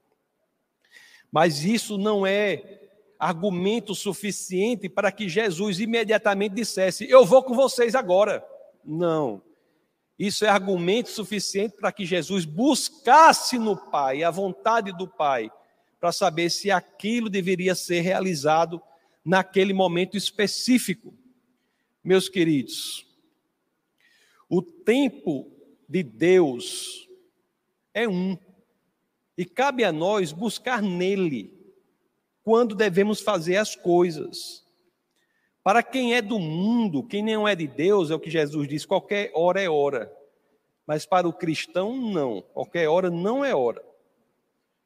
Mas 1.31 1.63
isso 1.63 1.97
não 1.97 2.25
é 2.25 2.82
argumento 3.23 3.95
suficiente 3.95 4.89
para 4.89 5.11
que 5.11 5.29
Jesus 5.29 5.79
imediatamente 5.79 6.55
dissesse: 6.55 7.09
Eu 7.09 7.25
vou 7.25 7.41
com 7.41 7.53
vocês 7.55 7.95
agora. 7.95 8.45
Não. 8.83 9.41
Isso 10.19 10.45
é 10.45 10.49
argumento 10.49 11.09
suficiente 11.09 11.75
para 11.77 11.91
que 11.91 12.05
Jesus 12.05 12.43
buscasse 12.43 13.57
no 13.57 13.77
Pai 13.77 14.23
a 14.23 14.29
vontade 14.29 14.91
do 14.91 15.07
Pai, 15.07 15.49
para 15.99 16.11
saber 16.11 16.49
se 16.49 16.69
aquilo 16.69 17.29
deveria 17.29 17.73
ser 17.75 18.01
realizado 18.01 18.81
naquele 19.23 19.73
momento 19.73 20.17
específico. 20.17 21.13
Meus 22.03 22.27
queridos, 22.27 23.07
o 24.49 24.61
tempo 24.61 25.49
de 25.87 26.03
Deus 26.03 27.07
é 27.93 28.07
um. 28.07 28.37
E 29.37 29.45
cabe 29.45 29.85
a 29.85 29.91
nós 29.91 30.33
buscar 30.33 30.81
nele 30.81 31.62
quando 32.43 32.75
devemos 32.75 33.21
fazer 33.21 33.57
as 33.57 33.75
coisas. 33.75 34.63
Para 35.63 35.81
quem 35.81 36.13
é 36.13 36.21
do 36.21 36.37
mundo, 36.39 37.03
quem 37.03 37.23
não 37.23 37.47
é 37.47 37.55
de 37.55 37.67
Deus, 37.67 38.11
é 38.11 38.15
o 38.15 38.19
que 38.19 38.29
Jesus 38.29 38.67
diz: 38.67 38.85
qualquer 38.85 39.31
hora 39.33 39.61
é 39.61 39.69
hora. 39.69 40.11
Mas 40.85 41.05
para 41.05 41.27
o 41.27 41.33
cristão, 41.33 41.95
não. 41.95 42.41
Qualquer 42.41 42.89
hora 42.89 43.09
não 43.09 43.45
é 43.45 43.55
hora. 43.55 43.81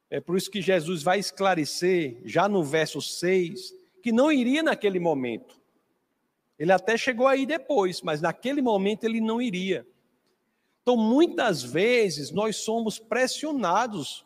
É 0.10 0.22
por 0.22 0.38
isso 0.38 0.52
que 0.52 0.62
Jesus 0.62 1.02
vai 1.02 1.20
esclarecer, 1.20 2.22
já 2.24 2.48
no 2.48 2.64
verso 2.64 3.02
6, 3.02 3.74
que 4.04 4.12
não 4.12 4.32
iria 4.32 4.62
naquele 4.62 5.00
momento. 5.00 5.60
Ele 6.58 6.72
até 6.72 6.96
chegou 6.96 7.28
aí 7.28 7.46
depois, 7.46 8.02
mas 8.02 8.22
naquele 8.22 8.62
momento 8.62 9.04
ele 9.04 9.20
não 9.20 9.42
iria. 9.42 9.86
Então, 10.82 10.96
muitas 10.96 11.64
vezes, 11.64 12.32
nós 12.32 12.58
somos 12.58 13.00
pressionados 13.00 14.26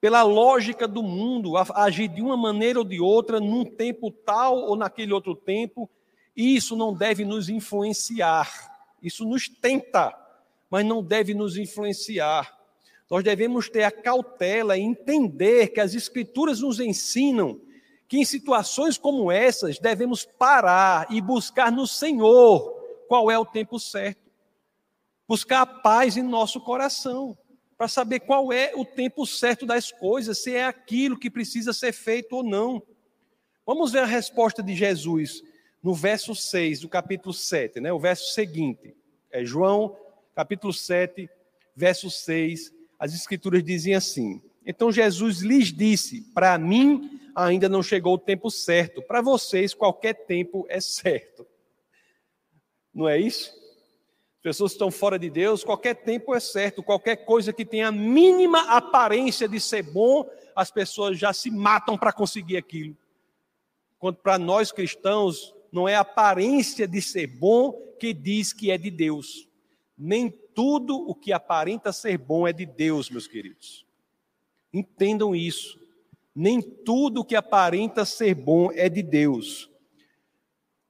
pela 0.00 0.22
lógica 0.22 0.86
do 0.86 1.02
mundo 1.02 1.56
agir 1.74 2.08
de 2.08 2.22
uma 2.22 2.36
maneira 2.36 2.78
ou 2.78 2.84
de 2.84 3.00
outra, 3.00 3.40
num 3.40 3.64
tempo 3.64 4.10
tal 4.10 4.56
ou 4.56 4.76
naquele 4.76 5.12
outro 5.12 5.34
tempo, 5.34 5.88
e 6.36 6.54
isso 6.54 6.76
não 6.76 6.92
deve 6.92 7.24
nos 7.24 7.48
influenciar. 7.48 8.76
Isso 9.02 9.24
nos 9.24 9.48
tenta, 9.48 10.14
mas 10.70 10.84
não 10.84 11.02
deve 11.02 11.32
nos 11.32 11.56
influenciar. 11.56 12.56
Nós 13.10 13.22
devemos 13.22 13.68
ter 13.68 13.84
a 13.84 13.90
cautela 13.90 14.76
e 14.76 14.82
entender 14.82 15.68
que 15.68 15.80
as 15.80 15.94
Escrituras 15.94 16.60
nos 16.60 16.80
ensinam 16.80 17.60
que 18.08 18.18
em 18.18 18.24
situações 18.24 18.98
como 18.98 19.30
essas 19.32 19.78
devemos 19.78 20.24
parar 20.24 21.06
e 21.10 21.20
buscar 21.20 21.72
no 21.72 21.86
Senhor 21.86 22.72
qual 23.08 23.30
é 23.30 23.38
o 23.38 23.44
tempo 23.44 23.78
certo. 23.78 24.20
Buscar 25.28 25.62
a 25.62 25.66
paz 25.66 26.16
em 26.16 26.22
nosso 26.22 26.60
coração, 26.60 27.36
para 27.76 27.88
saber 27.88 28.20
qual 28.20 28.52
é 28.52 28.72
o 28.74 28.84
tempo 28.84 29.26
certo 29.26 29.66
das 29.66 29.92
coisas, 29.92 30.42
se 30.42 30.54
é 30.54 30.64
aquilo 30.64 31.18
que 31.18 31.30
precisa 31.30 31.72
ser 31.72 31.92
feito 31.92 32.36
ou 32.36 32.42
não. 32.42 32.82
Vamos 33.66 33.92
ver 33.92 34.00
a 34.00 34.06
resposta 34.06 34.62
de 34.62 34.74
Jesus 34.74 35.42
no 35.82 35.94
verso 35.94 36.34
6 36.34 36.80
do 36.80 36.88
capítulo 36.88 37.34
7, 37.34 37.80
né? 37.80 37.92
o 37.92 37.98
verso 37.98 38.32
seguinte. 38.32 38.94
É 39.30 39.44
João, 39.44 39.96
capítulo 40.34 40.72
7, 40.72 41.28
verso 41.74 42.10
6. 42.10 42.72
As 42.98 43.14
escrituras 43.14 43.62
dizem 43.62 43.94
assim: 43.94 44.40
Então 44.64 44.90
Jesus 44.90 45.40
lhes 45.40 45.72
disse: 45.72 46.22
Para 46.32 46.56
mim 46.56 47.20
ainda 47.34 47.68
não 47.68 47.82
chegou 47.82 48.14
o 48.14 48.18
tempo 48.18 48.50
certo. 48.50 49.02
Para 49.02 49.20
vocês, 49.20 49.74
qualquer 49.74 50.14
tempo 50.14 50.64
é 50.70 50.80
certo. 50.80 51.46
Não 52.94 53.06
é 53.06 53.18
isso? 53.18 53.52
Pessoas 54.46 54.70
que 54.70 54.76
estão 54.76 54.92
fora 54.92 55.18
de 55.18 55.28
Deus, 55.28 55.64
qualquer 55.64 55.94
tempo 56.04 56.32
é 56.32 56.38
certo. 56.38 56.80
Qualquer 56.80 57.16
coisa 57.16 57.52
que 57.52 57.64
tenha 57.64 57.88
a 57.88 57.90
mínima 57.90 58.60
aparência 58.76 59.48
de 59.48 59.58
ser 59.58 59.82
bom, 59.82 60.24
as 60.54 60.70
pessoas 60.70 61.18
já 61.18 61.32
se 61.32 61.50
matam 61.50 61.98
para 61.98 62.12
conseguir 62.12 62.56
aquilo. 62.56 62.96
Quando 63.98 64.18
para 64.18 64.38
nós 64.38 64.70
cristãos, 64.70 65.52
não 65.72 65.88
é 65.88 65.96
a 65.96 66.02
aparência 66.02 66.86
de 66.86 67.02
ser 67.02 67.26
bom 67.26 67.72
que 67.98 68.14
diz 68.14 68.52
que 68.52 68.70
é 68.70 68.78
de 68.78 68.88
Deus. 68.88 69.48
Nem 69.98 70.30
tudo 70.30 70.96
o 70.96 71.12
que 71.12 71.32
aparenta 71.32 71.92
ser 71.92 72.16
bom 72.16 72.46
é 72.46 72.52
de 72.52 72.64
Deus, 72.64 73.10
meus 73.10 73.26
queridos. 73.26 73.84
Entendam 74.72 75.34
isso. 75.34 75.76
Nem 76.32 76.62
tudo 76.62 77.22
o 77.22 77.24
que 77.24 77.34
aparenta 77.34 78.04
ser 78.04 78.36
bom 78.36 78.70
é 78.70 78.88
de 78.88 79.02
Deus. 79.02 79.68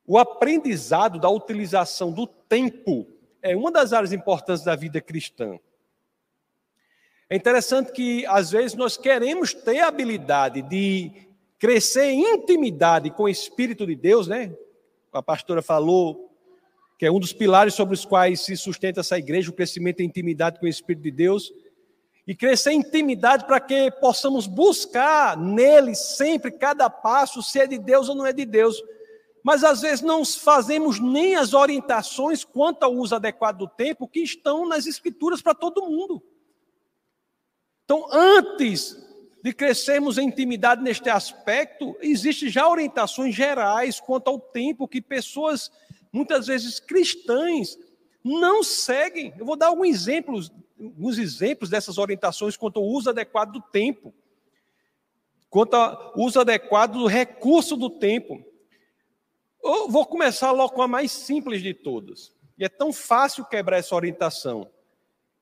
O 0.07 0.19
aprendizado 0.19 1.19
da 1.19 1.31
utilização 1.31 2.13
do 2.13 2.27
tempo 2.27 3.16
é 3.47 3.57
uma 3.57 3.71
das 3.71 3.93
áreas 3.93 4.13
importantes 4.13 4.65
da 4.65 4.75
vida 4.75 5.01
cristã. 5.01 5.59
É 7.31 7.37
interessante 7.37 7.93
que, 7.93 8.27
às 8.27 8.51
vezes, 8.51 8.75
nós 8.75 8.97
queremos 8.97 9.55
ter 9.55 9.79
a 9.81 9.89
habilidade 9.89 10.63
de 10.63 11.13
crescer 11.59 12.11
em 12.11 12.35
intimidade 12.35 13.11
com 13.11 13.25
o 13.25 13.29
Espírito 13.29 13.87
de 13.87 13.95
Deus, 13.95 14.27
né? 14.27 14.53
A 15.13 15.23
pastora 15.23 15.63
falou 15.63 16.31
que 16.99 17.07
é 17.07 17.11
um 17.11 17.21
dos 17.21 17.33
pilares 17.33 17.75
sobre 17.75 17.95
os 17.95 18.05
quais 18.05 18.41
se 18.41 18.57
sustenta 18.57 19.01
essa 19.01 19.19
igreja, 19.19 19.51
o 19.51 19.55
crescimento 19.55 20.01
em 20.01 20.07
intimidade 20.07 20.59
com 20.59 20.67
o 20.67 20.69
Espírito 20.69 21.03
de 21.05 21.11
Deus. 21.11 21.53
E 22.27 22.35
crescer 22.35 22.73
em 22.73 22.81
intimidade 22.81 23.45
para 23.45 23.61
que 23.61 23.91
possamos 23.93 24.49
buscar 24.49 25.37
nele 25.37 25.95
sempre, 25.95 26.51
cada 26.51 26.91
passo, 26.91 27.43
se 27.43 27.61
é 27.61 27.67
de 27.67 27.79
Deus 27.79 28.09
ou 28.09 28.17
não 28.17 28.27
é 28.27 28.33
de 28.33 28.45
Deus 28.45 28.83
mas 29.47 29.63
às 29.63 29.81
vezes 29.81 30.01
não 30.01 30.25
fazemos 30.25 30.99
nem 30.99 31.37
as 31.37 31.55
orientações 31.55 32.43
quanto 32.43 32.83
ao 32.83 32.93
uso 32.93 33.15
adequado 33.15 33.59
do 33.59 33.69
tempo 33.69 34.09
que 34.09 34.19
estão 34.19 34.67
nas 34.67 34.89
escrituras 34.89 35.41
para 35.41 35.55
todo 35.55 35.87
mundo. 35.89 36.21
Então, 37.85 38.09
antes 38.11 38.97
de 39.45 39.53
crescermos 39.53 40.19
em 40.19 40.27
intimidade 40.27 40.83
neste 40.83 41.09
aspecto, 41.09 41.97
existem 42.01 42.49
já 42.49 42.69
orientações 42.69 43.37
gerais 43.37 44.01
quanto 44.01 44.27
ao 44.27 44.41
tempo 44.41 44.89
que 44.89 45.01
pessoas, 45.01 45.71
muitas 46.11 46.49
vezes 46.49 46.81
cristãs, 46.81 47.79
não 48.25 48.65
seguem. 48.65 49.33
Eu 49.39 49.47
vou 49.47 49.55
dar 49.55 49.69
alguns 49.69 49.91
exemplos, 49.91 50.51
alguns 50.77 51.19
exemplos 51.19 51.71
dessas 51.71 51.99
orientações 51.99 52.57
quanto 52.57 52.81
ao 52.81 52.85
uso 52.85 53.11
adequado 53.11 53.53
do 53.53 53.61
tempo, 53.61 54.13
quanto 55.49 55.75
ao 55.75 56.15
uso 56.17 56.41
adequado 56.41 56.95
do 56.95 57.07
recurso 57.07 57.77
do 57.77 57.89
tempo. 57.89 58.45
Vou 59.89 60.07
começar 60.07 60.53
logo 60.53 60.75
com 60.75 60.83
a 60.83 60.89
mais 60.89 61.11
simples 61.11 61.61
de 61.61 61.75
todas. 61.75 62.33
E 62.57 62.65
é 62.65 62.69
tão 62.69 62.93
fácil 62.93 63.45
quebrar 63.45 63.79
essa 63.79 63.95
orientação, 63.95 64.71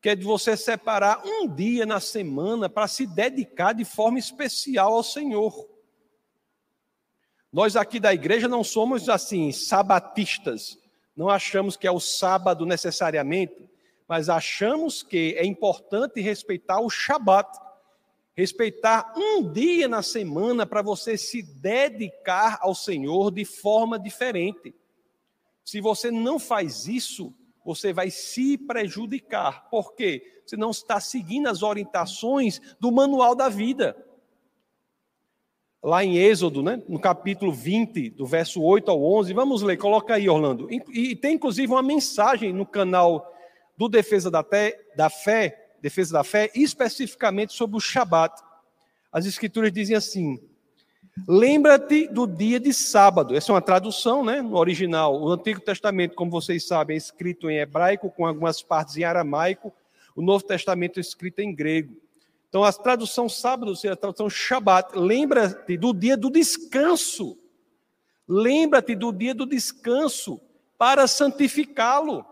que 0.01 0.09
é 0.09 0.17
de 0.17 0.25
você 0.25 0.57
separar 0.57 1.23
um 1.25 1.47
dia 1.47 1.85
na 1.85 2.01
semana 2.01 2.69
para 2.69 2.89
se 2.89 3.07
dedicar 3.07 3.75
de 3.75 3.85
forma 3.85 4.19
especial 4.19 4.95
ao 4.95 5.03
Senhor. 5.03 5.69
Nós 7.53 7.77
aqui 7.77 8.01
da 8.01 8.13
igreja 8.13 8.49
não 8.49 8.65
somos 8.65 9.09
assim, 9.09 9.53
sabatistas. 9.53 10.79
Não 11.15 11.29
achamos 11.29 11.77
que 11.77 11.87
é 11.87 11.91
o 11.91 12.01
sábado 12.01 12.67
necessariamente, 12.67 13.69
mas 14.09 14.29
achamos 14.29 15.03
que 15.03 15.35
é 15.39 15.45
importante 15.45 16.21
respeitar 16.21 16.81
o 16.81 16.91
Shabat, 16.91 17.57
respeitar 18.37 19.13
um 19.17 19.51
dia 19.51 19.87
na 19.87 20.03
semana 20.03 20.67
para 20.67 20.83
você 20.83 21.17
se 21.17 21.43
dedicar 21.43 22.59
ao 22.61 22.75
Senhor 22.75 23.31
de 23.31 23.45
forma 23.45 23.99
diferente. 23.99 24.75
Se 25.65 25.81
você 25.81 26.11
não 26.11 26.39
faz 26.39 26.87
isso, 26.87 27.33
você 27.65 27.93
vai 27.93 28.11
se 28.11 28.59
prejudicar. 28.59 29.69
Por 29.71 29.95
quê? 29.95 30.43
Você 30.45 30.57
não 30.57 30.71
está 30.71 31.01
seguindo 31.01 31.47
as 31.47 31.63
orientações 31.63 32.61
do 32.79 32.93
manual 32.93 33.35
da 33.35 33.49
vida. 33.49 33.97
Lá 35.83 36.05
em 36.05 36.17
Êxodo, 36.17 36.63
né, 36.63 36.83
no 36.89 36.99
capítulo 36.99 37.53
20, 37.53 38.11
do 38.11 38.27
verso 38.27 38.63
8 38.63 38.91
ao 38.91 39.03
11, 39.03 39.33
vamos 39.35 39.63
ler, 39.63 39.77
coloca 39.77 40.15
aí, 40.15 40.29
Orlando. 40.29 40.67
E, 40.71 41.15
tem 41.15 41.35
inclusive 41.35 41.71
uma 41.73 41.83
mensagem 41.83 42.53
no 42.53 42.67
canal 42.67 43.31
do 43.77 43.89
Defesa 43.89 44.31
da, 44.31 44.45
da 44.97 45.11
Fé, 45.11 45.64
defesa 45.85 46.15
da 46.15 46.25
fé, 46.25 46.51
especificamente 46.55 47.53
sobre 47.53 47.77
o 47.77 47.81
Shabat. 47.81 48.43
As 49.13 49.27
escrituras 49.27 49.71
dizem 49.71 49.95
assim: 49.95 50.41
Lembra-te 51.29 52.09
do 52.09 52.27
dia 52.27 52.59
de 52.59 52.73
sábado. 52.73 53.37
Essa 53.37 53.53
é 53.53 53.55
uma 53.55 53.61
tradução, 53.61 54.25
né, 54.25 54.41
no 54.41 54.57
original. 54.57 55.21
O 55.21 55.31
Antigo 55.31 55.61
Testamento, 55.61 56.15
como 56.15 56.31
vocês 56.31 56.67
sabem, 56.67 56.95
é 56.95 56.99
escrito 56.99 57.51
em 57.51 57.59
hebraico, 57.59 58.11
com 58.11 58.27
algumas 58.27 58.63
partes 58.63 58.97
em 58.97 59.05
aramaico. 59.05 59.73
O 60.17 60.23
Novo 60.23 60.45
Testamento 60.45 60.97
é 60.97 61.01
escrito 61.03 61.41
em 61.41 61.55
grego. 61.55 61.95
Então, 62.49 62.65
a 62.65 62.73
tradução 62.73 63.29
sábado 63.29 63.77
seria 63.77 63.93
a 63.93 63.97
tradução 63.97 64.31
Shabat. 64.31 64.97
Lembra-te 64.97 65.77
do 65.77 65.93
dia 65.93 66.17
do 66.17 66.31
descanso. 66.31 67.37
Lembra-te 68.27 68.95
do 68.95 69.13
dia 69.13 69.35
do 69.35 69.45
descanso 69.45 70.41
para 70.79 71.07
santificá-lo. 71.07 72.25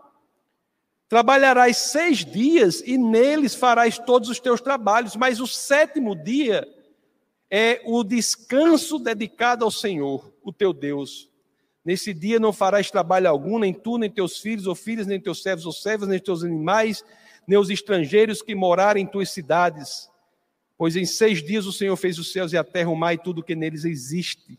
Trabalharás 1.09 1.77
seis 1.77 2.25
dias 2.25 2.81
e 2.85 2.97
neles 2.97 3.53
farás 3.53 3.99
todos 3.99 4.29
os 4.29 4.39
teus 4.39 4.61
trabalhos, 4.61 5.15
mas 5.15 5.39
o 5.39 5.47
sétimo 5.47 6.15
dia 6.15 6.67
é 7.51 7.81
o 7.85 8.03
descanso 8.03 8.97
dedicado 8.97 9.63
ao 9.63 9.69
Senhor, 9.69 10.33
o 10.43 10.51
teu 10.51 10.73
Deus. 10.73 11.29
Nesse 11.85 12.13
dia 12.13 12.39
não 12.39 12.53
farás 12.53 12.89
trabalho 12.89 13.29
algum, 13.29 13.59
nem 13.59 13.73
tu, 13.73 13.97
nem 13.97 14.09
teus 14.09 14.39
filhos 14.39 14.67
ou 14.67 14.73
filhas, 14.73 15.05
nem 15.05 15.19
teus 15.19 15.43
servos 15.43 15.65
ou 15.65 15.71
servas, 15.71 16.07
nem 16.07 16.19
teus 16.19 16.43
animais, 16.43 17.03
nem 17.45 17.59
os 17.59 17.69
estrangeiros 17.69 18.41
que 18.41 18.55
morarem 18.55 19.03
em 19.03 19.07
tuas 19.07 19.29
cidades. 19.29 20.09
Pois 20.77 20.95
em 20.95 21.05
seis 21.05 21.43
dias 21.43 21.65
o 21.65 21.73
Senhor 21.73 21.95
fez 21.95 22.17
os 22.17 22.31
céus 22.31 22.53
e 22.53 22.57
a 22.57 22.63
terra, 22.63 22.89
o 22.89 22.95
mar 22.95 23.13
e 23.13 23.17
tudo 23.17 23.43
que 23.43 23.53
neles 23.53 23.85
existe. 23.85 24.57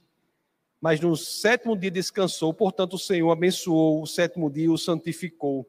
Mas 0.80 1.00
no 1.00 1.16
sétimo 1.16 1.76
dia 1.76 1.90
descansou, 1.90 2.52
portanto 2.52 2.94
o 2.94 2.98
Senhor 2.98 3.30
abençoou 3.30 4.02
o 4.02 4.06
sétimo 4.06 4.50
dia 4.50 4.66
e 4.66 4.68
o 4.68 4.76
santificou. 4.76 5.66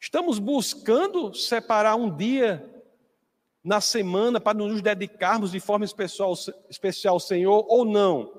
Estamos 0.00 0.38
buscando 0.38 1.34
separar 1.34 1.96
um 1.96 2.14
dia 2.14 2.64
na 3.64 3.80
semana 3.80 4.40
para 4.40 4.56
nos 4.56 4.80
dedicarmos 4.80 5.50
de 5.50 5.58
forma 5.58 5.84
especial, 5.84 6.32
especial 6.70 7.14
ao 7.14 7.20
Senhor 7.20 7.66
ou 7.68 7.84
não? 7.84 8.32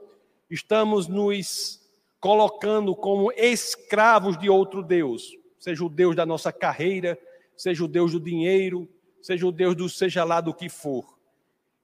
Estamos 0.49 1.07
nos 1.07 1.81
colocando 2.19 2.95
como 2.95 3.31
escravos 3.33 4.37
de 4.37 4.49
outro 4.49 4.81
Deus, 4.81 5.35
seja 5.59 5.83
o 5.83 5.89
Deus 5.89 6.15
da 6.15 6.25
nossa 6.25 6.51
carreira, 6.51 7.19
seja 7.57 7.83
o 7.83 7.87
Deus 7.87 8.13
do 8.13 8.21
dinheiro, 8.21 8.87
seja 9.21 9.45
o 9.45 9.51
Deus 9.51 9.75
do 9.75 9.89
seja 9.89 10.23
lá 10.23 10.39
do 10.39 10.53
que 10.53 10.69
for. 10.69 11.19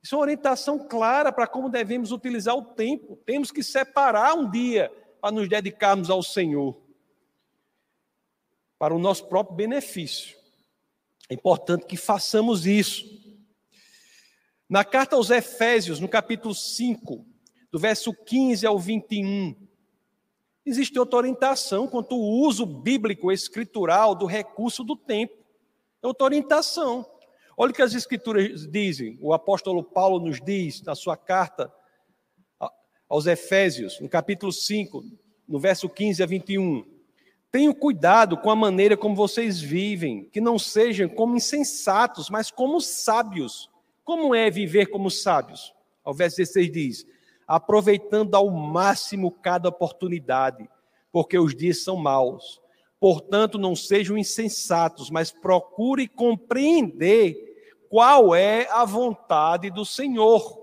Isso 0.02 0.16
é 0.16 0.18
uma 0.18 0.24
orientação 0.24 0.80
clara 0.88 1.34
para 1.34 1.48
como 1.48 1.70
devemos 1.70 2.12
utilizar 2.12 2.56
o 2.56 2.64
tempo. 2.64 3.18
Temos 3.26 3.52
que 3.52 3.62
separar 3.62 4.36
um 4.36 4.50
dia 4.50 4.90
para 5.20 5.32
nos 5.32 5.50
dedicarmos 5.50 6.10
ao 6.10 6.24
Senhor 6.24 6.85
para 8.86 8.94
o 8.94 9.00
nosso 9.00 9.26
próprio 9.26 9.56
benefício. 9.56 10.38
É 11.28 11.34
importante 11.34 11.88
que 11.88 11.98
façamos 11.98 12.68
isso. 12.68 13.04
Na 14.70 14.86
carta 14.86 15.16
aos 15.16 15.32
Efésios, 15.32 16.00
no 16.00 16.08
capítulo 16.08 16.54
5, 16.54 17.26
do 17.72 17.80
verso 17.80 18.14
15 18.14 18.64
ao 18.64 18.78
21, 18.78 19.56
existe 20.64 21.00
outra 21.00 21.18
orientação 21.18 21.88
quanto 21.88 22.14
ao 22.14 22.22
uso 22.22 22.64
bíblico 22.64 23.32
escritural 23.32 24.14
do 24.14 24.28
recurso 24.28 24.84
do 24.84 24.96
tempo. 24.96 25.34
É 26.04 26.06
outra 26.06 26.26
orientação. 26.26 27.04
Olha 27.58 27.72
o 27.72 27.74
que 27.74 27.82
as 27.82 27.96
escrituras 27.96 28.68
dizem. 28.68 29.18
O 29.20 29.34
apóstolo 29.34 29.84
Paulo 29.84 30.24
nos 30.24 30.40
diz 30.40 30.84
na 30.84 30.94
sua 30.94 31.18
carta 31.18 31.74
aos 33.10 33.26
Efésios, 33.26 34.00
no 34.00 34.08
capítulo 34.08 34.52
5, 34.52 35.04
no 35.48 35.60
verso 35.60 35.90
15 35.90 36.22
a 36.22 36.26
21. 36.28 36.95
Tenham 37.56 37.74
cuidado 37.74 38.36
com 38.36 38.52
a 38.52 38.56
maneira 38.56 38.98
como 38.98 39.16
vocês 39.16 39.62
vivem, 39.62 40.26
que 40.26 40.42
não 40.42 40.60
sejam 40.60 41.08
como 41.08 41.38
insensatos, 41.38 42.30
mas 42.30 42.52
como 42.52 42.82
sábios. 42.82 43.72
Como 44.04 44.36
é 44.36 44.52
viver 44.52 44.88
como 44.88 45.10
sábios? 45.10 45.74
Ao 46.04 46.14
verso 46.14 46.36
16 46.36 46.70
diz: 46.70 47.08
aproveitando 47.48 48.36
ao 48.36 48.50
máximo 48.50 49.32
cada 49.32 49.70
oportunidade, 49.70 50.70
porque 51.14 51.40
os 51.40 51.56
dias 51.56 51.82
são 51.82 51.96
maus. 51.96 52.60
Portanto, 53.00 53.58
não 53.58 53.74
sejam 53.74 54.18
insensatos, 54.18 55.10
mas 55.10 55.32
procure 55.32 56.10
compreender 56.10 57.38
qual 57.90 58.36
é 58.36 58.68
a 58.70 58.84
vontade 58.84 59.70
do 59.70 59.86
Senhor. 59.86 60.62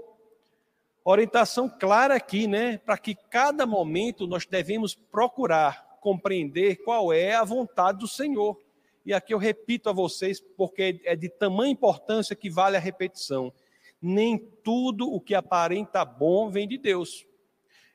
Orientação 1.03 1.71
clara 1.71 2.17
aqui, 2.17 2.47
né? 2.47 2.77
Para 2.77 2.99
que 2.99 3.15
cada 3.15 3.65
momento 3.65 4.27
nós 4.27 4.45
devemos 4.45 4.95
procurar 4.95 5.91
compreender 6.03 6.83
qual 6.83 7.13
é 7.13 7.35
a 7.35 7.45
vontade 7.45 8.01
do 8.01 8.09
Senhor. 8.09 8.61
E 9.07 9.15
aqui 9.15 9.33
eu 9.33 9.39
repito 9.39 9.89
a 9.89 9.93
vocês, 9.93 10.41
porque 10.41 11.01
é 11.05 11.15
de 11.15 11.29
tamanha 11.29 11.73
importância 11.73 12.37
que 12.37 12.51
vale 12.51 12.77
a 12.77 12.81
repetição. 12.81 13.53
Nem 14.01 14.37
tudo 14.37 15.09
o 15.11 15.21
que 15.21 15.35
aparenta 15.35 16.05
bom 16.05 16.51
vem 16.51 16.67
de 16.67 16.77
Deus. 16.77 17.25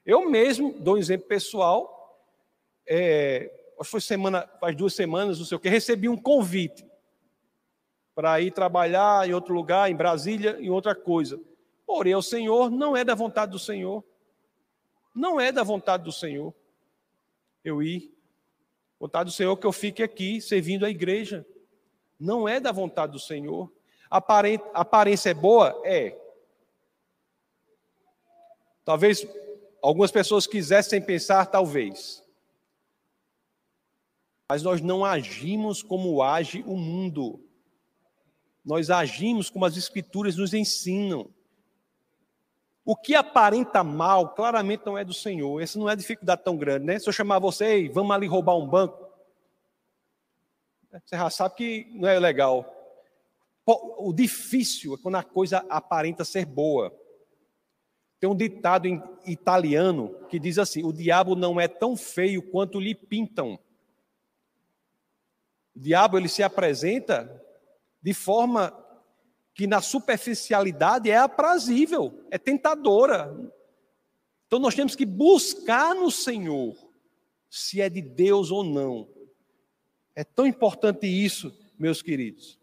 Eu 0.06 0.30
mesmo 0.30 0.74
dou 0.80 0.96
um 0.96 0.98
exemplo 0.98 1.28
pessoal. 1.28 1.93
É, 2.88 3.52
foi 3.84 4.00
semana, 4.00 4.50
faz 4.60 4.76
duas 4.76 4.93
semanas, 4.93 5.38
não 5.38 5.46
sei 5.46 5.58
o 5.58 5.60
que, 5.60 5.67
recebi 5.67 6.08
um 6.08 6.17
convite 6.17 6.86
para 8.15 8.39
ir 8.41 8.52
trabalhar 8.52 9.28
em 9.28 9.34
outro 9.34 9.54
lugar, 9.54 9.91
em 9.91 9.96
Brasília, 9.96 10.58
em 10.60 10.70
outra 10.70 10.96
coisa. 10.96 11.39
Porém, 11.86 12.15
o 12.15 12.22
Senhor 12.22 12.72
não 12.72 12.96
é 12.96 13.04
da 13.04 13.13
vontade 13.13 13.52
do 13.52 13.60
Senhor. 13.60 14.04
Não 15.13 15.39
é 15.39 15.52
da 15.52 15.63
vontade 15.63 16.04
do 16.04 16.12
Senhor 16.12 16.54
eu 17.69 17.82
ir. 17.82 18.13
Vontade 18.99 19.30
do 19.30 19.36
Senhor 19.36 19.56
que 19.58 19.65
eu 19.65 19.71
fique 19.71 20.01
aqui 20.01 20.41
servindo 20.41 20.86
a 20.86 20.89
igreja. 20.89 21.45
Não 22.19 22.47
é 22.47 22.60
da 22.60 22.71
vontade 22.71 23.12
do 23.12 23.19
Senhor. 23.19 23.71
A 24.10 24.17
aparência 24.73 25.30
é 25.30 25.34
boa? 25.34 25.82
É. 25.86 26.17
Talvez 28.84 29.27
algumas 29.82 30.12
pessoas 30.12 30.47
quisessem 30.47 31.01
pensar, 31.01 31.45
talvez. 31.45 32.23
Mas 34.49 34.63
nós 34.63 34.82
não 34.82 35.03
agimos 35.03 35.84
como 35.84 36.23
age 36.23 36.63
o 36.65 36.77
mundo. 36.77 37.43
Nós 38.63 38.89
agimos 38.89 39.49
como 39.49 39.65
as 39.65 39.77
Escrituras 39.77 40.36
nos 40.38 40.53
ensinam. 40.53 41.30
O 42.89 42.95
que 42.95 43.15
aparenta 43.15 43.84
mal, 43.84 44.34
claramente 44.34 44.86
não 44.86 44.97
é 44.97 45.04
do 45.04 45.13
Senhor. 45.13 45.62
Essa 45.62 45.78
não 45.78 45.89
é 45.89 45.95
dificuldade 45.97 46.41
tão 46.41 46.56
grande, 46.56 46.86
né? 46.86 46.97
Se 46.97 47.10
eu 47.10 47.12
chamar 47.12 47.38
você, 47.38 47.89
vamos 47.89 48.15
ali 48.15 48.28
roubar 48.28 48.56
um 48.56 48.65
banco. 48.65 49.06
Você 50.93 51.17
já 51.17 51.30
sabe 51.30 51.56
que 51.56 51.88
não 51.91 52.08
é 52.08 52.17
legal. 52.17 52.65
O 53.65 54.13
difícil 54.13 54.93
é 54.93 54.97
quando 55.04 55.15
a 55.15 55.23
coisa 55.23 55.65
aparenta 55.69 56.23
ser 56.23 56.45
boa. 56.45 56.97
Tem 58.21 58.30
um 58.30 58.36
ditado 58.36 58.88
italiano 59.26 60.26
que 60.30 60.39
diz 60.39 60.58
assim: 60.58 60.86
o 60.86 60.93
diabo 60.93 61.36
não 61.36 61.60
é 61.60 61.67
tão 61.67 61.97
feio 61.97 62.41
quanto 62.41 62.80
lhe 62.80 62.95
pintam. 62.95 63.60
O 65.76 65.80
diabo 65.82 66.17
ele 66.17 66.30
se 66.30 66.41
apresenta 66.41 67.43
de 68.02 68.13
forma 68.13 68.71
que 69.58 69.65
na 69.65 69.82
superficialidade 69.82 71.10
é 71.10 71.17
aprazível, 71.17 72.24
é 72.30 72.38
tentadora. 72.38 73.36
Então 74.46 74.60
nós 74.60 74.76
temos 74.76 74.96
que 74.96 75.04
buscar 75.04 75.96
no 75.96 76.12
Senhor 76.12 76.78
se 77.50 77.82
é 77.82 77.89
de 77.89 78.00
Deus 78.00 78.52
ou 78.52 78.63
não. 78.63 79.10
É 80.15 80.24
tão 80.24 80.46
importante 80.46 81.08
isso, 81.08 81.52
meus 81.78 82.04
queridos. 82.04 82.60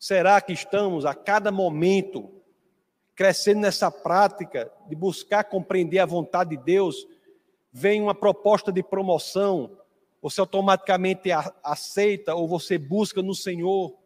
Será 0.00 0.40
que 0.40 0.52
estamos 0.52 1.06
a 1.06 1.14
cada 1.14 1.52
momento 1.52 2.28
crescendo 3.14 3.60
nessa 3.60 3.88
prática 3.88 4.70
de 4.88 4.96
buscar 4.96 5.44
compreender 5.44 6.00
a 6.00 6.06
vontade 6.06 6.56
de 6.56 6.62
Deus? 6.64 7.06
Vem 7.72 8.02
uma 8.02 8.14
proposta 8.16 8.72
de 8.72 8.82
promoção, 8.82 9.78
você 10.20 10.40
automaticamente 10.40 11.30
aceita 11.62 12.34
ou 12.34 12.48
você 12.48 12.78
busca 12.78 13.22
no 13.22 13.34
Senhor 13.34 13.96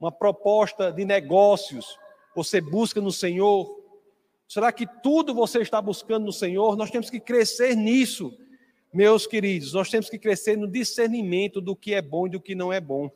uma 0.00 0.10
proposta 0.10 0.90
de 0.90 1.04
negócios, 1.04 1.98
você 2.34 2.60
busca 2.60 3.00
no 3.00 3.12
Senhor. 3.12 3.78
Será 4.48 4.72
que 4.72 4.86
tudo 4.86 5.34
você 5.34 5.58
está 5.60 5.80
buscando 5.80 6.24
no 6.24 6.32
Senhor? 6.32 6.74
Nós 6.76 6.90
temos 6.90 7.10
que 7.10 7.20
crescer 7.20 7.76
nisso. 7.76 8.32
Meus 8.92 9.26
queridos, 9.26 9.72
nós 9.72 9.90
temos 9.90 10.08
que 10.08 10.18
crescer 10.18 10.56
no 10.56 10.66
discernimento 10.66 11.60
do 11.60 11.76
que 11.76 11.94
é 11.94 12.02
bom 12.02 12.26
e 12.26 12.30
do 12.30 12.40
que 12.40 12.54
não 12.54 12.72
é 12.72 12.80
bom. 12.80 13.10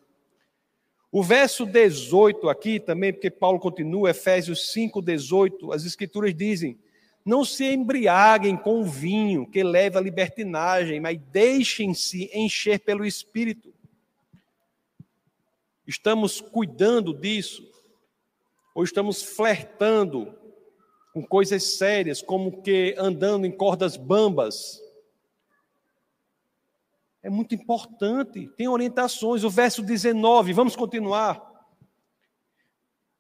O 1.11 1.23
verso 1.23 1.64
18 1.64 2.49
aqui 2.49 2.79
também, 2.79 3.12
porque 3.12 3.31
Paulo 3.31 3.59
continua, 3.59 4.11
Efésios 4.11 4.73
5, 4.73 5.01
18, 5.01 5.73
as 5.73 5.85
escrituras 5.85 6.35
dizem: 6.35 6.79
Não 7.25 7.44
se 7.44 7.64
embriaguem 7.64 8.57
com 8.57 8.81
o 8.81 8.85
vinho 8.85 9.47
que 9.47 9.62
leva 9.62 9.99
à 9.99 10.03
libertinagem, 10.03 11.01
mas 11.01 11.18
deixem-se 11.33 12.31
encher 12.33 12.79
pelo 12.81 13.05
Espírito. 13.05 13.73
Estamos 15.87 16.40
cuidando 16.40 17.12
disso? 17.12 17.62
Ou 18.75 18.83
estamos 18.83 19.23
flertando 19.23 20.35
com 21.12 21.23
coisas 21.23 21.62
sérias, 21.62 22.20
como 22.20 22.62
que 22.62 22.94
andando 22.99 23.47
em 23.47 23.53
cordas 23.53 23.97
bambas? 23.97 24.83
É 27.23 27.31
muito 27.31 27.55
importante, 27.55 28.49
tem 28.57 28.68
orientações. 28.68 29.44
O 29.44 29.51
verso 29.51 29.83
19, 29.83 30.53
vamos 30.53 30.75
continuar. 30.75 31.42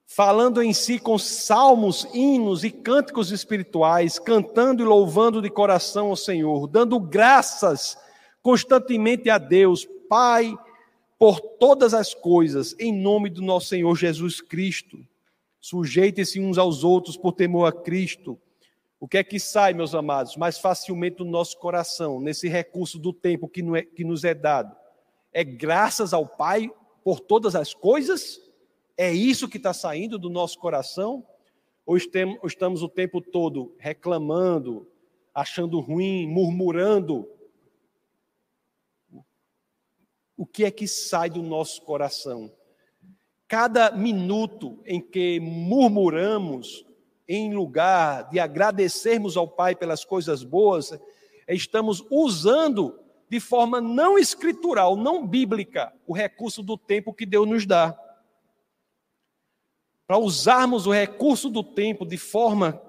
Falando 0.06 0.62
em 0.62 0.72
si 0.72 0.98
com 0.98 1.18
salmos, 1.18 2.06
hinos 2.12 2.64
e 2.64 2.70
cânticos 2.70 3.30
espirituais, 3.30 4.18
cantando 4.18 4.82
e 4.82 4.86
louvando 4.86 5.40
de 5.40 5.48
coração 5.48 6.08
ao 6.08 6.16
Senhor, 6.16 6.66
dando 6.66 7.00
graças 7.00 7.96
constantemente 8.42 9.30
a 9.30 9.38
Deus, 9.38 9.86
Pai, 10.08 10.54
por 11.18 11.40
todas 11.40 11.94
as 11.94 12.12
coisas, 12.12 12.74
em 12.78 12.92
nome 12.92 13.30
do 13.30 13.42
nosso 13.42 13.68
Senhor 13.68 13.94
Jesus 13.96 14.40
Cristo. 14.40 14.98
Sujeitem-se 15.60 16.40
uns 16.40 16.58
aos 16.58 16.84
outros 16.84 17.16
por 17.16 17.32
temor 17.32 17.66
a 17.66 17.72
Cristo. 17.72 18.38
O 19.00 19.08
que 19.08 19.18
é 19.18 19.24
que 19.24 19.38
sai, 19.38 19.74
meus 19.74 19.94
amados, 19.94 20.36
mais 20.36 20.58
facilmente 20.58 21.16
do 21.18 21.24
nosso 21.24 21.58
coração, 21.58 22.20
nesse 22.20 22.48
recurso 22.48 22.98
do 22.98 23.12
tempo 23.12 23.48
que, 23.48 23.62
é, 23.76 23.82
que 23.82 24.04
nos 24.04 24.24
é 24.24 24.34
dado? 24.34 24.74
É 25.32 25.44
graças 25.44 26.12
ao 26.12 26.26
Pai 26.26 26.70
por 27.02 27.20
todas 27.20 27.54
as 27.54 27.74
coisas? 27.74 28.40
É 28.96 29.12
isso 29.12 29.48
que 29.48 29.56
está 29.56 29.72
saindo 29.72 30.18
do 30.18 30.30
nosso 30.30 30.58
coração? 30.58 31.26
Ou 31.86 31.96
estamos 31.96 32.82
o 32.82 32.88
tempo 32.88 33.20
todo 33.20 33.74
reclamando, 33.78 34.86
achando 35.34 35.80
ruim, 35.80 36.26
murmurando? 36.26 37.28
O 40.36 40.44
que 40.44 40.64
é 40.64 40.70
que 40.70 40.88
sai 40.88 41.30
do 41.30 41.42
nosso 41.42 41.82
coração? 41.82 42.52
Cada 43.46 43.90
minuto 43.92 44.82
em 44.84 45.00
que 45.00 45.38
murmuramos, 45.40 46.84
em 47.28 47.54
lugar 47.54 48.28
de 48.30 48.40
agradecermos 48.40 49.36
ao 49.36 49.46
Pai 49.46 49.74
pelas 49.74 50.04
coisas 50.04 50.42
boas, 50.42 50.98
estamos 51.48 52.04
usando 52.10 52.98
de 53.28 53.40
forma 53.40 53.80
não 53.80 54.18
escritural, 54.18 54.96
não 54.96 55.26
bíblica, 55.26 55.92
o 56.06 56.12
recurso 56.12 56.62
do 56.62 56.76
tempo 56.76 57.12
que 57.12 57.26
Deus 57.26 57.48
nos 57.48 57.66
dá. 57.66 57.98
Para 60.06 60.18
usarmos 60.18 60.86
o 60.86 60.92
recurso 60.92 61.48
do 61.48 61.62
tempo 61.62 62.04
de 62.04 62.18
forma 62.18 62.80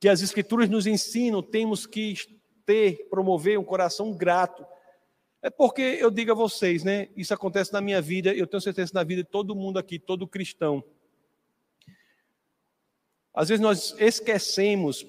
que 0.00 0.08
as 0.08 0.20
Escrituras 0.20 0.68
nos 0.68 0.86
ensinam, 0.86 1.42
temos 1.42 1.86
que 1.86 2.14
ter, 2.64 3.08
promover 3.08 3.58
um 3.58 3.64
coração 3.64 4.12
grato. 4.12 4.66
É 5.46 5.50
porque 5.50 5.80
eu 5.80 6.10
digo 6.10 6.32
a 6.32 6.34
vocês, 6.34 6.82
né? 6.82 7.08
Isso 7.16 7.32
acontece 7.32 7.72
na 7.72 7.80
minha 7.80 8.02
vida, 8.02 8.34
eu 8.34 8.48
tenho 8.48 8.60
certeza 8.60 8.90
na 8.92 9.04
vida 9.04 9.22
de 9.22 9.28
todo 9.28 9.54
mundo 9.54 9.78
aqui, 9.78 9.96
todo 9.96 10.26
cristão. 10.26 10.82
Às 13.32 13.48
vezes 13.48 13.62
nós 13.62 13.94
esquecemos 13.96 15.06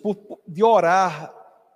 de 0.47 0.63
orar 0.63 1.33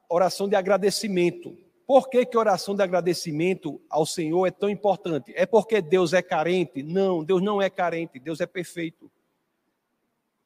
oração 0.08 0.48
de 0.48 0.56
agradecimento. 0.56 1.58
Por 1.88 2.08
que, 2.08 2.24
que 2.24 2.38
oração 2.38 2.76
de 2.76 2.84
agradecimento 2.84 3.82
ao 3.90 4.06
Senhor 4.06 4.46
é 4.46 4.52
tão 4.52 4.70
importante? 4.70 5.34
É 5.36 5.48
porque 5.48 5.82
Deus 5.82 6.14
é 6.14 6.22
carente? 6.22 6.84
Não, 6.84 7.24
Deus 7.24 7.42
não 7.42 7.60
é 7.60 7.68
carente, 7.68 8.20
Deus 8.20 8.42
é 8.42 8.46
perfeito. 8.46 9.12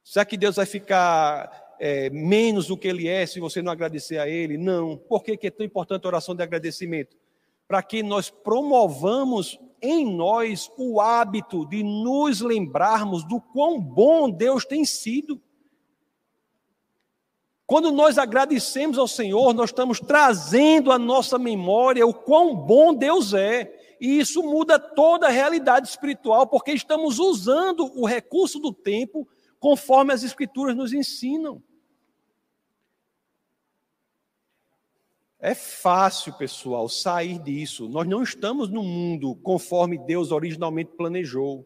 Será 0.01 0.23
que 0.23 0.37
Deus 0.37 0.55
vai 0.55 0.65
ficar 0.65 1.75
é, 1.77 2.09
menos 2.11 2.67
do 2.67 2.77
que 2.77 2.87
Ele 2.87 3.09
é 3.09 3.25
se 3.25 3.41
você 3.41 3.61
não 3.61 3.73
agradecer 3.73 4.19
a 4.19 4.29
Ele? 4.29 4.57
Não. 4.57 4.95
Por 4.95 5.21
que, 5.21 5.35
que 5.35 5.47
é 5.47 5.51
tão 5.51 5.65
importante 5.65 6.05
a 6.05 6.07
oração 6.07 6.33
de 6.33 6.43
agradecimento? 6.43 7.24
Para 7.67 7.81
que 7.81 8.03
nós 8.03 8.29
promovamos 8.29 9.59
em 9.81 10.05
nós 10.15 10.71
o 10.77 10.99
hábito 10.99 11.65
de 11.65 11.83
nos 11.83 12.41
lembrarmos 12.41 13.23
do 13.23 13.39
quão 13.39 13.79
bom 13.79 14.29
Deus 14.29 14.65
tem 14.65 14.85
sido. 14.85 15.41
Quando 17.67 17.91
nós 17.91 18.17
agradecemos 18.17 18.97
ao 18.97 19.07
Senhor, 19.07 19.53
nós 19.53 19.71
estamos 19.71 19.99
trazendo 19.99 20.91
à 20.91 20.99
nossa 20.99 21.39
memória 21.39 22.05
o 22.05 22.13
quão 22.13 22.55
bom 22.55 22.93
Deus 22.93 23.33
é. 23.33 23.73
E 23.99 24.19
isso 24.19 24.43
muda 24.43 24.77
toda 24.77 25.27
a 25.27 25.31
realidade 25.31 25.87
espiritual, 25.87 26.45
porque 26.45 26.71
estamos 26.71 27.17
usando 27.17 27.91
o 27.99 28.05
recurso 28.05 28.59
do 28.59 28.71
tempo 28.71 29.27
conforme 29.59 30.13
as 30.13 30.21
Escrituras 30.21 30.75
nos 30.75 30.93
ensinam. 30.93 31.61
É 35.45 35.53
fácil, 35.53 36.33
pessoal, 36.33 36.89
sair 36.89 37.37
disso. 37.37 37.87
Nós 37.87 38.07
não 38.07 38.23
estamos 38.23 38.67
no 38.67 38.81
mundo 38.81 39.35
conforme 39.43 39.95
Deus 39.97 40.31
originalmente 40.31 40.91
planejou 40.97 41.63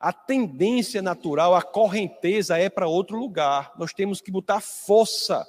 a 0.00 0.14
tendência 0.14 1.02
natural, 1.02 1.54
a 1.54 1.60
correnteza 1.60 2.56
é 2.56 2.70
para 2.70 2.88
outro 2.88 3.18
lugar. 3.18 3.74
Nós 3.78 3.92
temos 3.92 4.22
que 4.22 4.32
botar 4.32 4.60
força 4.60 5.46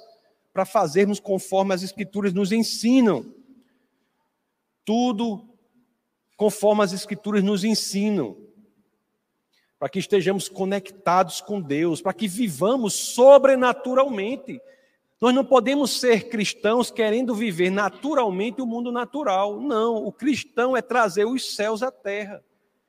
para 0.52 0.66
fazermos 0.66 1.18
conforme 1.18 1.72
as 1.72 1.82
Escrituras 1.82 2.34
nos 2.34 2.52
ensinam. 2.52 3.34
Tudo 4.84 5.48
conforme 6.36 6.84
as 6.84 6.92
Escrituras 6.92 7.42
nos 7.42 7.64
ensinam. 7.64 8.36
Para 9.78 9.88
que 9.88 9.98
estejamos 9.98 10.50
conectados 10.50 11.40
com 11.40 11.60
Deus, 11.60 12.02
para 12.02 12.12
que 12.12 12.28
vivamos 12.28 12.92
sobrenaturalmente. 12.92 14.60
Nós 15.22 15.32
não 15.32 15.44
podemos 15.44 16.00
ser 16.00 16.28
cristãos 16.28 16.90
querendo 16.90 17.32
viver 17.32 17.70
naturalmente 17.70 18.60
o 18.60 18.66
mundo 18.66 18.90
natural. 18.90 19.60
Não, 19.60 20.04
o 20.04 20.10
cristão 20.10 20.76
é 20.76 20.82
trazer 20.82 21.24
os 21.24 21.54
céus 21.54 21.80
à 21.80 21.92
terra. 21.92 22.42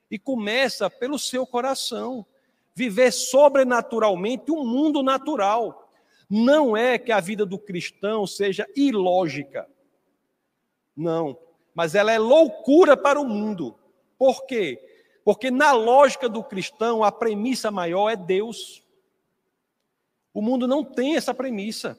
E 0.10 0.17
começa 0.17 0.89
pelo 0.89 1.19
seu 1.19 1.46
coração. 1.46 2.26
Viver 2.74 3.12
sobrenaturalmente 3.12 4.50
o 4.50 4.63
mundo 4.63 5.04
natural. 5.04 5.91
Não 6.28 6.76
é 6.76 6.98
que 6.98 7.12
a 7.12 7.19
vida 7.19 7.46
do 7.46 7.60
cristão 7.60 8.26
seja 8.26 8.67
ilógica. 8.76 9.69
Não. 10.98 11.38
Mas 11.72 11.93
ela 11.93 12.12
é 12.12 12.17
loucura 12.17 12.98
para 12.98 13.22
o 13.22 13.26
mundo. 13.26 13.78
Por 14.17 14.48
quê? 14.48 14.82
Porque 15.24 15.52
na 15.52 15.72
lógica 15.72 16.28
do 16.28 16.43
cristão, 16.43 17.04
a 17.04 17.12
premissa 17.12 17.69
maior 17.69 18.10
é 18.10 18.15
Deus. 18.15 18.84
O 20.34 20.41
mundo 20.41 20.67
não 20.67 20.84
tem 20.84 21.15
essa 21.15 21.32
premissa. 21.32 21.96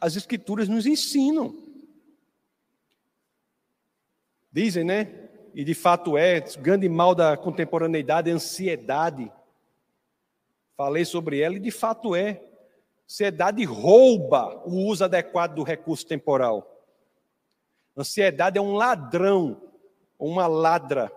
As 0.00 0.16
escrituras 0.16 0.68
nos 0.68 0.86
ensinam. 0.86 1.54
Dizem, 4.50 4.84
né? 4.84 5.30
E 5.54 5.64
de 5.64 5.74
fato 5.74 6.16
é, 6.16 6.38
o 6.38 6.60
grande 6.60 6.88
mal 6.88 7.14
da 7.14 7.36
contemporaneidade 7.36 8.28
é 8.28 8.32
a 8.32 8.36
ansiedade. 8.36 9.30
Falei 10.76 11.04
sobre 11.04 11.40
ela 11.40 11.56
e 11.56 11.60
de 11.60 11.70
fato 11.70 12.14
é. 12.14 12.42
Ansiedade 13.04 13.62
rouba 13.64 14.62
o 14.66 14.86
uso 14.86 15.04
adequado 15.04 15.56
do 15.56 15.62
recurso 15.62 16.06
temporal. 16.06 16.68
Ansiedade 17.96 18.58
é 18.58 18.60
um 18.60 18.72
ladrão, 18.72 19.60
uma 20.18 20.46
ladra, 20.46 21.12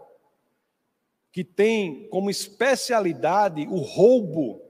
que 1.32 1.44
tem 1.44 2.10
como 2.10 2.30
especialidade 2.30 3.66
o 3.68 3.78
roubo 3.78 4.62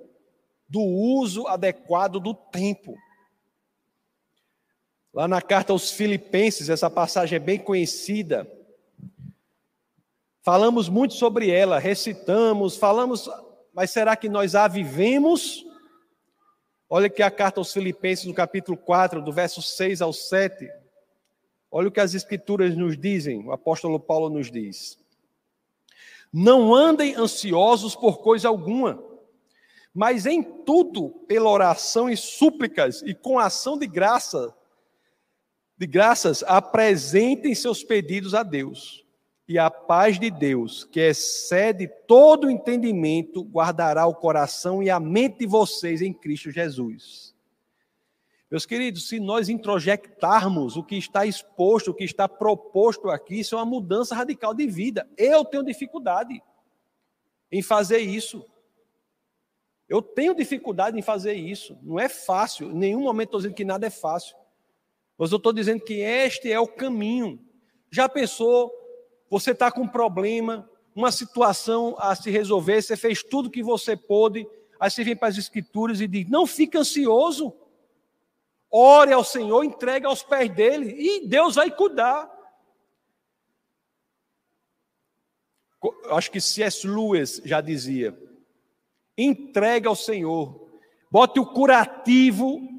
do 0.69 0.81
uso 0.81 1.47
adequado 1.47 2.19
do 2.19 2.33
tempo. 2.33 2.95
Lá 5.15 5.30
na 5.30 5.41
carta 5.41 5.71
aos 5.71 5.91
Filipenses, 5.91 6.69
essa 6.69 6.89
passagem 6.89 7.38
é 7.38 7.39
bem 7.39 7.58
conhecida. 7.58 8.45
Falamos 10.41 10.89
muito 10.89 11.13
sobre 11.13 11.49
ela, 11.49 11.80
recitamos, 11.80 12.75
falamos, 12.75 13.30
mas 13.73 13.91
será 13.91 14.17
que 14.17 14.28
nós 14.28 14.56
a 14.56 14.67
vivemos? 14.67 15.65
Olha 16.89 17.10
que 17.10 17.23
a 17.23 17.32
carta 17.32 17.62
aos 17.62 17.71
Filipenses, 17.71 18.25
no 18.25 18.34
capítulo 18.34 18.78
4, 18.78 19.21
do 19.21 19.32
verso 19.32 19.62
6 19.62 20.01
ao 20.01 20.12
7. 20.12 20.69
Olha 21.71 21.88
o 21.88 21.91
que 21.91 22.01
as 22.01 22.13
Escrituras 22.13 22.75
nos 22.75 22.97
dizem, 22.97 23.41
o 23.41 23.54
apóstolo 23.54 23.97
Paulo 24.01 24.30
nos 24.30 24.51
diz. 24.51 24.99
Não 26.32 26.75
andem 26.75 27.15
ansiosos 27.15 27.95
por 27.95 28.17
coisa 28.17 28.49
alguma, 28.49 29.01
mas 29.93 30.25
em 30.25 30.43
tudo, 30.43 31.10
pela 31.25 31.49
oração 31.49 32.10
e 32.10 32.17
súplicas 32.17 33.01
e 33.04 33.13
com 33.13 33.39
ação 33.39 33.80
de 33.80 33.88
graça, 33.88 34.54
de 35.77 35.85
graças, 35.85 36.43
apresentem 36.43 37.53
seus 37.53 37.83
pedidos 37.83 38.33
a 38.33 38.43
Deus 38.43 39.05
e 39.47 39.59
a 39.59 39.69
paz 39.69 40.19
de 40.19 40.31
Deus, 40.31 40.85
que 40.85 40.99
excede 40.99 41.88
todo 42.07 42.49
entendimento, 42.49 43.43
guardará 43.43 44.07
o 44.07 44.15
coração 44.15 44.81
e 44.81 44.89
a 44.89 44.99
mente 44.99 45.39
de 45.39 45.45
vocês 45.45 46.01
em 46.01 46.11
Cristo 46.11 46.49
Jesus. 46.49 47.35
Meus 48.49 48.65
queridos, 48.65 49.07
se 49.07 49.19
nós 49.19 49.49
introjectarmos 49.49 50.77
o 50.77 50.83
que 50.83 50.95
está 50.95 51.25
exposto, 51.25 51.91
o 51.91 51.93
que 51.93 52.03
está 52.03 52.27
proposto 52.27 53.09
aqui, 53.09 53.39
isso 53.39 53.55
é 53.55 53.57
uma 53.57 53.65
mudança 53.65 54.15
radical 54.15 54.53
de 54.53 54.65
vida. 54.67 55.07
Eu 55.17 55.43
tenho 55.43 55.63
dificuldade 55.63 56.41
em 57.51 57.61
fazer 57.61 57.99
isso. 57.99 58.45
Eu 59.88 60.01
tenho 60.01 60.33
dificuldade 60.33 60.97
em 60.97 61.01
fazer 61.01 61.33
isso. 61.33 61.77
Não 61.83 61.99
é 61.99 62.07
fácil. 62.07 62.71
Em 62.71 62.75
nenhum 62.75 63.01
momento 63.01 63.27
estou 63.27 63.39
dizendo 63.41 63.55
que 63.55 63.65
nada 63.65 63.85
é 63.85 63.89
fácil. 63.91 64.35
Mas 65.17 65.32
eu 65.32 65.38
estou 65.38 65.54
dizendo 65.54 65.82
que 65.82 65.95
este 65.95 66.51
é 66.51 66.60
o 66.60 66.67
caminho. 66.67 67.39
Já 67.89 68.10
pensou 68.10 68.71
você 69.30 69.51
está 69.51 69.71
com 69.71 69.82
um 69.82 69.88
problema, 69.88 70.69
uma 70.95 71.12
situação 71.12 71.95
a 71.97 72.15
se 72.15 72.30
resolver, 72.30 72.82
você 72.82 72.95
fez 72.95 73.23
tudo 73.23 73.49
que 73.49 73.63
você 73.63 73.97
pôde, 73.97 74.47
aí 74.80 74.89
você 74.89 75.04
vem 75.04 75.15
para 75.15 75.28
as 75.28 75.38
escrituras 75.38 75.99
e 75.99 76.08
diz: 76.08 76.30
não 76.30 76.45
fique 76.45 76.78
ansioso, 76.78 77.54
ore 78.71 79.12
ao 79.12 79.23
Senhor, 79.23 79.63
entregue 79.63 80.06
aos 80.06 80.23
pés 80.23 80.49
dele, 80.54 80.95
e 80.97 81.28
Deus 81.28 81.56
vai 81.56 81.69
cuidar. 81.71 82.34
Acho 86.10 86.32
que 86.32 86.41
C.S. 86.41 86.88
Lewis 86.88 87.41
já 87.43 87.62
dizia: 87.62 88.17
entregue 89.17 89.88
ao 89.88 89.95
Senhor, 89.95 90.69
bote 91.12 91.39
o 91.39 91.45
curativo 91.45 92.74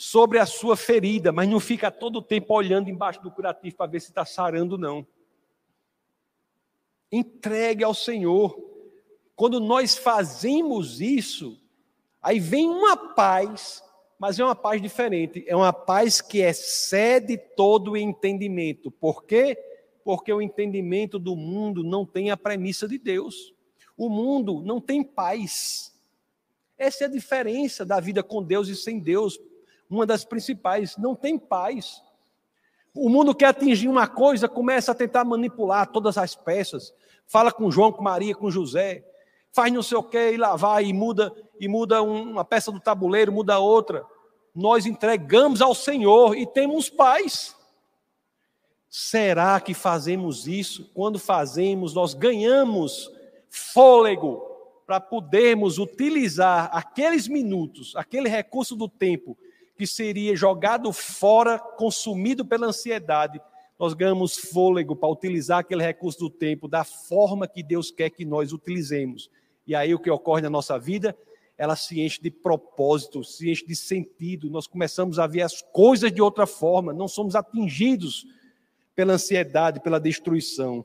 sobre 0.00 0.38
a 0.38 0.46
sua 0.46 0.76
ferida, 0.76 1.32
mas 1.32 1.48
não 1.48 1.58
fica 1.58 1.90
todo 1.90 2.20
o 2.20 2.22
tempo 2.22 2.54
olhando 2.54 2.88
embaixo 2.88 3.20
do 3.20 3.32
curativo 3.32 3.74
para 3.74 3.90
ver 3.90 4.00
se 4.00 4.10
está 4.10 4.24
sarando, 4.24 4.78
não. 4.78 5.04
Entregue 7.10 7.82
ao 7.82 7.92
Senhor. 7.92 8.56
Quando 9.34 9.58
nós 9.58 9.96
fazemos 9.98 11.00
isso, 11.00 11.60
aí 12.22 12.38
vem 12.38 12.68
uma 12.68 12.96
paz, 12.96 13.82
mas 14.20 14.38
é 14.38 14.44
uma 14.44 14.54
paz 14.54 14.80
diferente. 14.80 15.44
É 15.48 15.56
uma 15.56 15.72
paz 15.72 16.20
que 16.20 16.38
excede 16.42 17.36
todo 17.36 17.92
o 17.92 17.96
entendimento. 17.96 18.92
Por 18.92 19.24
quê? 19.24 19.58
Porque 20.04 20.32
o 20.32 20.40
entendimento 20.40 21.18
do 21.18 21.34
mundo 21.34 21.82
não 21.82 22.06
tem 22.06 22.30
a 22.30 22.36
premissa 22.36 22.86
de 22.86 22.98
Deus. 22.98 23.52
O 23.96 24.08
mundo 24.08 24.62
não 24.62 24.80
tem 24.80 25.02
paz. 25.02 25.92
Essa 26.78 27.02
é 27.02 27.06
a 27.08 27.10
diferença 27.10 27.84
da 27.84 27.98
vida 27.98 28.22
com 28.22 28.40
Deus 28.40 28.68
e 28.68 28.76
sem 28.76 29.00
Deus. 29.00 29.40
Uma 29.88 30.04
das 30.04 30.24
principais, 30.24 30.96
não 30.96 31.14
tem 31.14 31.38
paz. 31.38 32.02
O 32.94 33.08
mundo 33.08 33.34
quer 33.34 33.46
atingir 33.46 33.88
uma 33.88 34.06
coisa, 34.06 34.48
começa 34.48 34.92
a 34.92 34.94
tentar 34.94 35.24
manipular 35.24 35.86
todas 35.86 36.18
as 36.18 36.34
peças. 36.34 36.92
Fala 37.26 37.52
com 37.52 37.70
João, 37.70 37.92
com 37.92 38.02
Maria, 38.02 38.34
com 38.34 38.50
José. 38.50 39.04
Faz 39.52 39.72
não 39.72 39.82
sei 39.82 39.96
o 39.96 40.02
que 40.02 40.32
e 40.32 40.36
lá 40.36 40.56
vai 40.56 40.86
e 40.86 40.92
muda 40.92 41.32
e 41.58 41.68
muda 41.68 42.02
uma 42.02 42.44
peça 42.44 42.70
do 42.70 42.80
tabuleiro, 42.80 43.32
muda 43.32 43.58
outra. 43.58 44.04
Nós 44.54 44.86
entregamos 44.86 45.62
ao 45.62 45.74
Senhor 45.74 46.36
e 46.36 46.46
temos 46.46 46.90
paz. 46.90 47.56
Será 48.88 49.60
que 49.60 49.74
fazemos 49.74 50.46
isso? 50.46 50.90
Quando 50.94 51.18
fazemos, 51.18 51.94
nós 51.94 52.14
ganhamos 52.14 53.10
fôlego 53.50 54.42
para 54.86 55.00
podermos 55.00 55.78
utilizar 55.78 56.70
aqueles 56.72 57.28
minutos, 57.28 57.94
aquele 57.94 58.28
recurso 58.28 58.74
do 58.74 58.88
tempo 58.88 59.36
que 59.78 59.86
seria 59.86 60.34
jogado 60.34 60.92
fora, 60.92 61.56
consumido 61.56 62.44
pela 62.44 62.66
ansiedade, 62.66 63.40
nós 63.78 63.94
ganhamos 63.94 64.36
fôlego 64.36 64.96
para 64.96 65.08
utilizar 65.08 65.60
aquele 65.60 65.84
recurso 65.84 66.18
do 66.18 66.28
tempo 66.28 66.66
da 66.66 66.82
forma 66.82 67.46
que 67.46 67.62
Deus 67.62 67.92
quer 67.92 68.10
que 68.10 68.24
nós 68.24 68.52
utilizemos. 68.52 69.30
E 69.64 69.76
aí 69.76 69.94
o 69.94 69.98
que 70.00 70.10
ocorre 70.10 70.42
na 70.42 70.50
nossa 70.50 70.76
vida, 70.76 71.16
ela 71.56 71.76
se 71.76 72.00
enche 72.00 72.20
de 72.20 72.28
propósito, 72.28 73.22
se 73.22 73.48
enche 73.48 73.64
de 73.64 73.76
sentido, 73.76 74.50
nós 74.50 74.66
começamos 74.66 75.16
a 75.20 75.28
ver 75.28 75.42
as 75.42 75.62
coisas 75.62 76.10
de 76.10 76.20
outra 76.20 76.44
forma, 76.44 76.92
não 76.92 77.06
somos 77.06 77.36
atingidos 77.36 78.26
pela 78.96 79.12
ansiedade, 79.12 79.78
pela 79.78 80.00
destruição. 80.00 80.84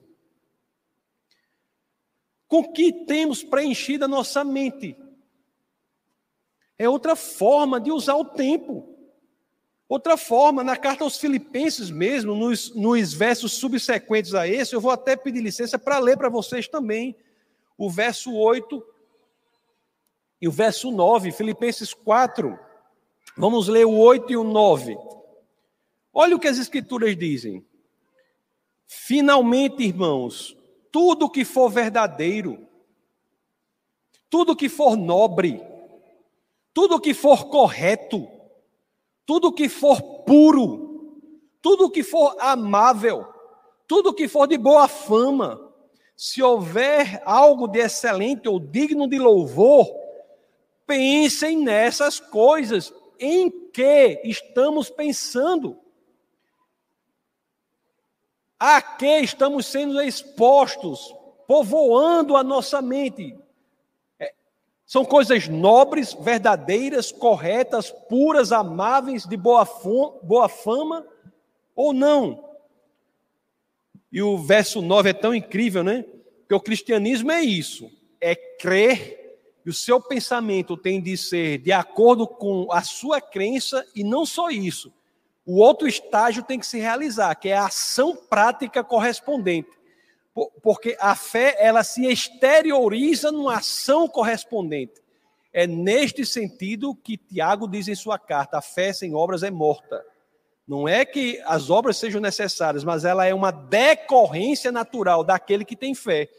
Com 2.47 2.71
que 2.71 2.93
temos 3.05 3.43
preenchido 3.43 4.05
a 4.05 4.07
nossa 4.07 4.43
mente? 4.43 4.95
É 6.77 6.89
outra 6.89 7.15
forma 7.15 7.79
de 7.79 7.91
usar 7.91 8.15
o 8.15 8.25
tempo. 8.25 8.89
Outra 9.87 10.17
forma, 10.17 10.63
na 10.63 10.75
carta 10.75 11.03
aos 11.03 11.17
Filipenses 11.17 11.91
mesmo, 11.91 12.33
nos, 12.33 12.73
nos 12.73 13.13
versos 13.13 13.53
subsequentes 13.53 14.33
a 14.33 14.47
esse, 14.47 14.73
eu 14.73 14.81
vou 14.81 14.91
até 14.91 15.15
pedir 15.15 15.41
licença 15.41 15.77
para 15.77 15.99
ler 15.99 16.17
para 16.17 16.29
vocês 16.29 16.67
também 16.67 17.15
o 17.77 17.89
verso 17.89 18.33
8 18.33 18.83
e 20.41 20.47
o 20.47 20.51
verso 20.51 20.91
9, 20.91 21.31
Filipenses 21.31 21.93
4. 21.93 22.57
Vamos 23.37 23.67
ler 23.67 23.85
o 23.85 23.97
8 23.97 24.31
e 24.31 24.37
o 24.37 24.43
9. 24.43 24.97
Olha 26.13 26.35
o 26.35 26.39
que 26.39 26.47
as 26.47 26.57
Escrituras 26.57 27.15
dizem. 27.17 27.65
Finalmente, 28.85 29.83
irmãos, 29.83 30.57
tudo 30.91 31.29
que 31.29 31.43
for 31.43 31.69
verdadeiro, 31.69 32.67
tudo 34.29 34.55
que 34.55 34.69
for 34.69 34.95
nobre, 34.95 35.61
tudo 36.73 36.99
que 36.99 37.13
for 37.13 37.45
correto, 37.45 38.27
tudo 39.25 39.53
que 39.53 39.69
for 39.69 40.01
puro, 40.23 41.21
tudo 41.61 41.89
que 41.89 42.03
for 42.03 42.35
amável, 42.39 43.25
tudo 43.87 44.13
que 44.13 44.27
for 44.27 44.47
de 44.47 44.57
boa 44.57 44.87
fama, 44.87 45.71
se 46.15 46.41
houver 46.41 47.21
algo 47.25 47.67
de 47.67 47.79
excelente 47.79 48.47
ou 48.47 48.59
digno 48.59 49.07
de 49.07 49.19
louvor, 49.19 49.87
pensem 50.85 51.57
nessas 51.57 52.19
coisas. 52.19 52.93
Em 53.19 53.49
que 53.49 54.21
estamos 54.23 54.89
pensando? 54.89 55.79
A 58.59 58.81
que 58.81 59.19
estamos 59.19 59.65
sendo 59.65 60.01
expostos, 60.01 61.13
povoando 61.47 62.35
a 62.35 62.43
nossa 62.43 62.81
mente? 62.81 63.37
São 64.93 65.03
coisas 65.03 65.47
nobres, 65.47 66.13
verdadeiras, 66.13 67.11
corretas, 67.11 67.89
puras, 67.89 68.51
amáveis, 68.51 69.25
de 69.25 69.35
boa, 69.35 69.67
boa 70.21 70.47
fama 70.47 71.03
ou 71.75 71.93
não? 71.93 72.47
E 74.11 74.21
o 74.21 74.37
verso 74.37 74.83
9 74.83 75.09
é 75.09 75.13
tão 75.13 75.33
incrível, 75.33 75.83
né? 75.83 76.05
Porque 76.41 76.53
o 76.53 76.59
cristianismo 76.59 77.31
é 77.31 77.41
isso: 77.41 77.89
é 78.21 78.35
crer 78.35 79.39
e 79.65 79.69
o 79.71 79.73
seu 79.73 79.99
pensamento 79.99 80.77
tem 80.77 81.01
de 81.01 81.17
ser 81.17 81.57
de 81.57 81.71
acordo 81.71 82.27
com 82.27 82.71
a 82.71 82.83
sua 82.83 83.19
crença 83.19 83.83
e 83.95 84.03
não 84.03 84.27
só 84.27 84.51
isso. 84.51 84.93
O 85.43 85.57
outro 85.57 85.87
estágio 85.87 86.43
tem 86.43 86.59
que 86.59 86.67
se 86.67 86.77
realizar, 86.77 87.33
que 87.33 87.49
é 87.49 87.57
a 87.57 87.65
ação 87.65 88.15
prática 88.15 88.83
correspondente. 88.83 89.71
Porque 90.61 90.97
a 90.99 91.15
fé, 91.15 91.55
ela 91.59 91.83
se 91.83 92.05
exterioriza 92.07 93.31
numa 93.31 93.57
ação 93.57 94.07
correspondente. 94.07 95.01
É 95.51 95.67
neste 95.67 96.25
sentido 96.25 96.95
que 96.95 97.15
Tiago 97.15 97.67
diz 97.67 97.87
em 97.87 97.95
sua 97.95 98.17
carta: 98.17 98.57
a 98.57 98.61
fé 98.61 98.91
sem 98.91 99.13
obras 99.13 99.43
é 99.43 99.51
morta. 99.51 100.03
Não 100.67 100.87
é 100.87 101.05
que 101.05 101.41
as 101.45 101.69
obras 101.69 101.97
sejam 101.97 102.19
necessárias, 102.19 102.83
mas 102.83 103.05
ela 103.05 103.25
é 103.25 103.33
uma 103.33 103.51
decorrência 103.51 104.71
natural 104.71 105.23
daquele 105.23 105.63
que 105.63 105.75
tem 105.75 105.93
fé. 105.93 106.29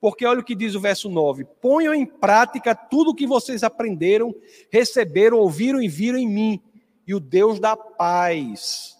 Porque 0.00 0.26
olha 0.26 0.40
o 0.40 0.44
que 0.44 0.54
diz 0.54 0.74
o 0.74 0.80
verso 0.80 1.08
9: 1.08 1.44
ponham 1.60 1.94
em 1.94 2.04
prática 2.04 2.74
tudo 2.74 3.10
o 3.10 3.14
que 3.14 3.26
vocês 3.26 3.62
aprenderam, 3.62 4.34
receberam, 4.70 5.38
ouviram 5.38 5.80
e 5.80 5.88
viram 5.88 6.18
em 6.18 6.28
mim, 6.28 6.62
e 7.06 7.14
o 7.14 7.20
Deus 7.20 7.60
da 7.60 7.76
paz 7.76 8.96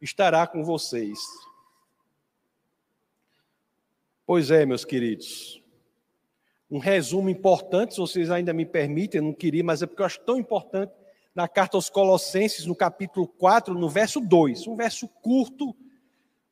estará 0.00 0.46
com 0.46 0.64
vocês. 0.64 1.18
Pois 4.26 4.50
é, 4.50 4.64
meus 4.64 4.84
queridos. 4.86 5.62
Um 6.70 6.78
resumo 6.78 7.28
importante, 7.28 7.94
se 7.94 8.00
vocês 8.00 8.30
ainda 8.30 8.54
me 8.54 8.64
permitem, 8.64 9.18
eu 9.18 9.24
não 9.24 9.34
queria, 9.34 9.62
mas 9.62 9.82
é 9.82 9.86
porque 9.86 10.00
eu 10.00 10.06
acho 10.06 10.20
tão 10.20 10.38
importante, 10.38 10.92
na 11.34 11.46
carta 11.46 11.76
aos 11.76 11.90
Colossenses, 11.90 12.64
no 12.64 12.74
capítulo 12.74 13.26
4, 13.26 13.74
no 13.74 13.88
verso 13.88 14.20
2, 14.20 14.66
um 14.66 14.76
verso 14.76 15.06
curto 15.08 15.76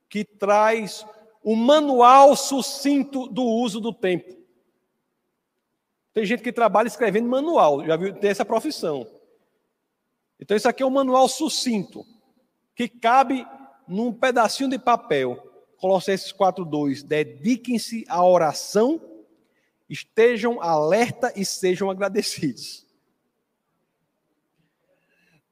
que 0.08 0.22
traz 0.24 1.06
o 1.42 1.56
manual 1.56 2.36
sucinto 2.36 3.26
do 3.26 3.42
uso 3.42 3.80
do 3.80 3.92
tempo. 3.92 4.36
Tem 6.12 6.26
gente 6.26 6.42
que 6.42 6.52
trabalha 6.52 6.88
escrevendo 6.88 7.28
manual, 7.28 7.84
já 7.86 7.96
viu, 7.96 8.12
tem 8.14 8.30
essa 8.30 8.44
profissão. 8.44 9.06
Então, 10.38 10.56
isso 10.56 10.68
aqui 10.68 10.82
é 10.82 10.86
um 10.86 10.90
manual 10.90 11.26
sucinto, 11.26 12.04
que 12.74 12.86
cabe 12.86 13.46
num 13.88 14.12
pedacinho 14.12 14.68
de 14.68 14.78
papel. 14.78 15.51
Colossenses 15.82 16.32
4,2: 16.32 17.02
Dediquem-se 17.02 18.04
à 18.08 18.24
oração, 18.24 19.00
estejam 19.90 20.62
alerta 20.62 21.32
e 21.34 21.44
sejam 21.44 21.90
agradecidos. 21.90 22.86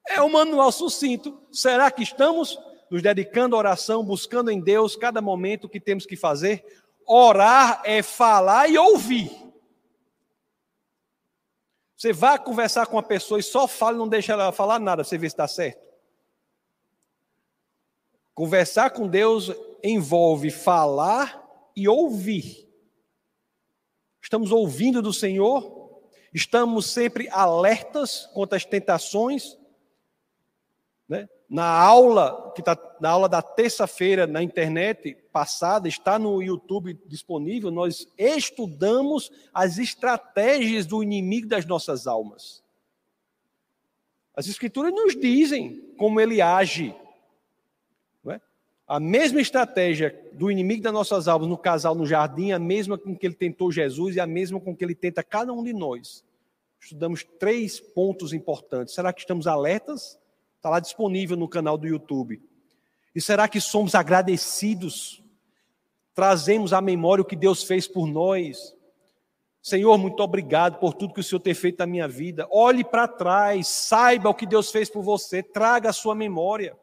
É 0.07 0.21
um 0.21 0.29
manual 0.29 0.71
sucinto. 0.71 1.37
Será 1.51 1.91
que 1.91 2.01
estamos 2.01 2.57
nos 2.89 3.01
dedicando 3.01 3.57
à 3.57 3.59
oração, 3.59 4.05
buscando 4.05 4.49
em 4.49 4.61
Deus 4.61 4.95
cada 4.95 5.21
momento 5.21 5.67
que 5.67 5.81
temos 5.81 6.05
que 6.05 6.15
fazer. 6.15 6.63
Orar 7.05 7.81
é 7.83 8.01
falar 8.01 8.69
e 8.69 8.77
ouvir. 8.77 9.29
Você 11.97 12.13
vai 12.13 12.39
conversar 12.39 12.87
com 12.87 12.95
uma 12.95 13.03
pessoa 13.03 13.37
e 13.37 13.43
só 13.43 13.67
fala 13.67 13.95
e 13.95 13.99
não 13.99 14.07
deixa 14.07 14.31
ela 14.31 14.51
falar 14.53 14.79
nada, 14.79 15.03
você 15.03 15.17
vê 15.17 15.29
se 15.29 15.33
está 15.33 15.47
certo. 15.47 15.81
Conversar 18.33 18.91
com 18.91 19.07
Deus 19.07 19.51
envolve 19.83 20.49
falar 20.49 21.41
e 21.75 21.87
ouvir. 21.87 22.67
Estamos 24.21 24.51
ouvindo 24.51 25.01
do 25.01 25.11
Senhor, 25.11 26.01
estamos 26.33 26.85
sempre 26.85 27.27
alertas 27.29 28.27
contra 28.33 28.57
as 28.57 28.65
tentações, 28.65 29.57
né? 31.07 31.27
Na 31.49 31.65
aula 31.65 32.53
que 32.55 32.63
tá, 32.63 32.77
na 33.01 33.09
aula 33.09 33.27
da 33.27 33.41
terça-feira 33.41 34.25
na 34.25 34.41
internet 34.41 35.13
passada 35.33 35.89
está 35.89 36.17
no 36.17 36.41
YouTube 36.41 36.97
disponível. 37.05 37.69
Nós 37.69 38.07
estudamos 38.17 39.29
as 39.53 39.77
estratégias 39.77 40.85
do 40.85 41.03
inimigo 41.03 41.49
das 41.49 41.65
nossas 41.65 42.07
almas. 42.07 42.63
As 44.33 44.47
escrituras 44.47 44.93
nos 44.93 45.13
dizem 45.13 45.93
como 45.97 46.21
ele 46.21 46.41
age. 46.41 46.95
A 48.91 48.99
mesma 48.99 49.39
estratégia 49.39 50.21
do 50.33 50.51
inimigo 50.51 50.83
das 50.83 50.91
nossas 50.91 51.29
almas 51.29 51.47
no 51.47 51.57
casal 51.57 51.95
no 51.95 52.05
jardim, 52.05 52.51
a 52.51 52.59
mesma 52.59 52.97
com 52.97 53.15
que 53.15 53.25
ele 53.25 53.33
tentou 53.33 53.71
Jesus 53.71 54.17
e 54.17 54.19
a 54.19 54.27
mesma 54.27 54.59
com 54.59 54.75
que 54.75 54.83
ele 54.83 54.93
tenta 54.93 55.23
cada 55.23 55.53
um 55.53 55.63
de 55.63 55.71
nós. 55.71 56.25
Estudamos 56.77 57.23
três 57.39 57.79
pontos 57.79 58.33
importantes. 58.33 58.93
Será 58.93 59.13
que 59.13 59.21
estamos 59.21 59.47
alertas? 59.47 60.19
Está 60.57 60.69
lá 60.69 60.81
disponível 60.81 61.37
no 61.37 61.47
canal 61.47 61.77
do 61.77 61.87
YouTube. 61.87 62.41
E 63.15 63.21
será 63.21 63.47
que 63.47 63.61
somos 63.61 63.95
agradecidos? 63.95 65.23
Trazemos 66.13 66.73
à 66.73 66.81
memória 66.81 67.21
o 67.21 67.25
que 67.25 67.37
Deus 67.37 67.63
fez 67.63 67.87
por 67.87 68.05
nós? 68.05 68.75
Senhor, 69.61 69.97
muito 69.97 70.21
obrigado 70.21 70.79
por 70.79 70.93
tudo 70.95 71.13
que 71.13 71.21
o 71.21 71.23
Senhor 71.23 71.39
tem 71.39 71.53
feito 71.53 71.79
na 71.79 71.85
minha 71.85 72.09
vida. 72.09 72.45
Olhe 72.51 72.83
para 72.83 73.07
trás, 73.07 73.69
saiba 73.69 74.29
o 74.29 74.35
que 74.35 74.45
Deus 74.45 74.69
fez 74.69 74.89
por 74.89 75.01
você, 75.01 75.41
traga 75.41 75.91
a 75.91 75.93
sua 75.93 76.13
memória. 76.13 76.75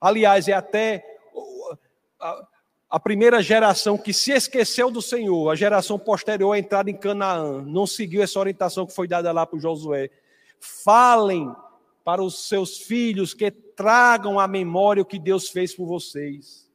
Aliás, 0.00 0.48
é 0.48 0.52
até 0.52 1.04
a 2.88 2.98
primeira 2.98 3.42
geração 3.42 3.98
que 3.98 4.12
se 4.12 4.32
esqueceu 4.32 4.90
do 4.90 5.02
Senhor, 5.02 5.50
a 5.50 5.54
geração 5.54 5.98
posterior 5.98 6.52
à 6.52 6.58
entrada 6.58 6.90
em 6.90 6.96
Canaã, 6.96 7.62
não 7.62 7.86
seguiu 7.86 8.22
essa 8.22 8.38
orientação 8.38 8.86
que 8.86 8.94
foi 8.94 9.06
dada 9.06 9.30
lá 9.30 9.44
para 9.44 9.58
Josué. 9.58 10.10
Falem 10.58 11.54
para 12.02 12.22
os 12.22 12.48
seus 12.48 12.78
filhos 12.78 13.34
que 13.34 13.50
tragam 13.50 14.40
à 14.40 14.48
memória 14.48 15.02
o 15.02 15.06
que 15.06 15.18
Deus 15.18 15.50
fez 15.50 15.74
por 15.74 15.86
vocês. 15.86 16.66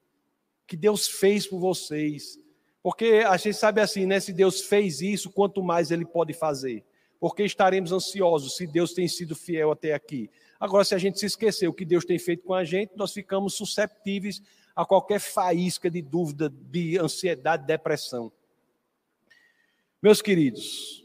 Que 0.68 0.78
Deus 0.78 1.08
fez 1.08 1.48
por 1.48 1.60
vocês. 1.60 2.40
Porque 2.84 3.24
a 3.26 3.36
gente 3.38 3.56
sabe 3.56 3.82
assim, 3.82 4.06
né? 4.06 4.20
Se 4.20 4.32
Deus 4.32 4.62
fez 4.62 5.02
isso, 5.02 5.32
quanto 5.32 5.64
mais 5.64 5.90
Ele 5.90 6.06
pode 6.06 6.34
fazer. 6.34 6.84
Porque 7.20 7.44
estaremos 7.44 7.92
ansiosos 7.92 8.56
se 8.56 8.68
Deus 8.68 8.94
tem 8.94 9.08
sido 9.08 9.36
fiel 9.36 9.72
até 9.72 9.94
aqui. 9.94 10.30
Agora, 10.64 10.86
se 10.86 10.96
a 10.96 10.98
gente 10.98 11.20
se 11.20 11.26
esquecer 11.26 11.68
o 11.68 11.74
que 11.74 11.84
Deus 11.84 12.06
tem 12.06 12.18
feito 12.18 12.46
com 12.46 12.54
a 12.54 12.64
gente, 12.64 12.94
nós 12.96 13.12
ficamos 13.12 13.54
susceptíveis 13.54 14.42
a 14.74 14.86
qualquer 14.86 15.20
faísca 15.20 15.92
de 15.92 16.02
dúvida, 16.02 16.48
de 16.48 16.98
ansiedade, 16.98 17.68
depressão. 17.68 18.32
Meus 20.02 20.22
queridos, 20.22 21.04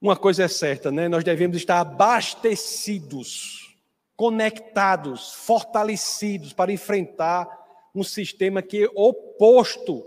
uma 0.00 0.16
coisa 0.16 0.42
é 0.42 0.48
certa, 0.48 0.90
né? 0.90 1.08
Nós 1.08 1.22
devemos 1.22 1.56
estar 1.56 1.78
abastecidos, 1.78 3.78
conectados, 4.16 5.34
fortalecidos 5.34 6.52
para 6.52 6.72
enfrentar 6.72 7.46
um 7.94 8.02
sistema 8.02 8.62
que 8.62 8.82
é 8.82 8.90
oposto 8.96 10.04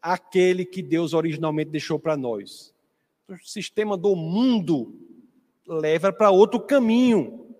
àquele 0.00 0.64
que 0.64 0.80
Deus 0.80 1.14
originalmente 1.14 1.72
deixou 1.72 1.98
para 1.98 2.16
nós. 2.16 2.72
O 3.28 3.44
sistema 3.44 3.96
do 3.96 4.14
mundo 4.14 5.11
leva 5.72 6.12
para 6.12 6.30
outro 6.30 6.60
caminho. 6.60 7.54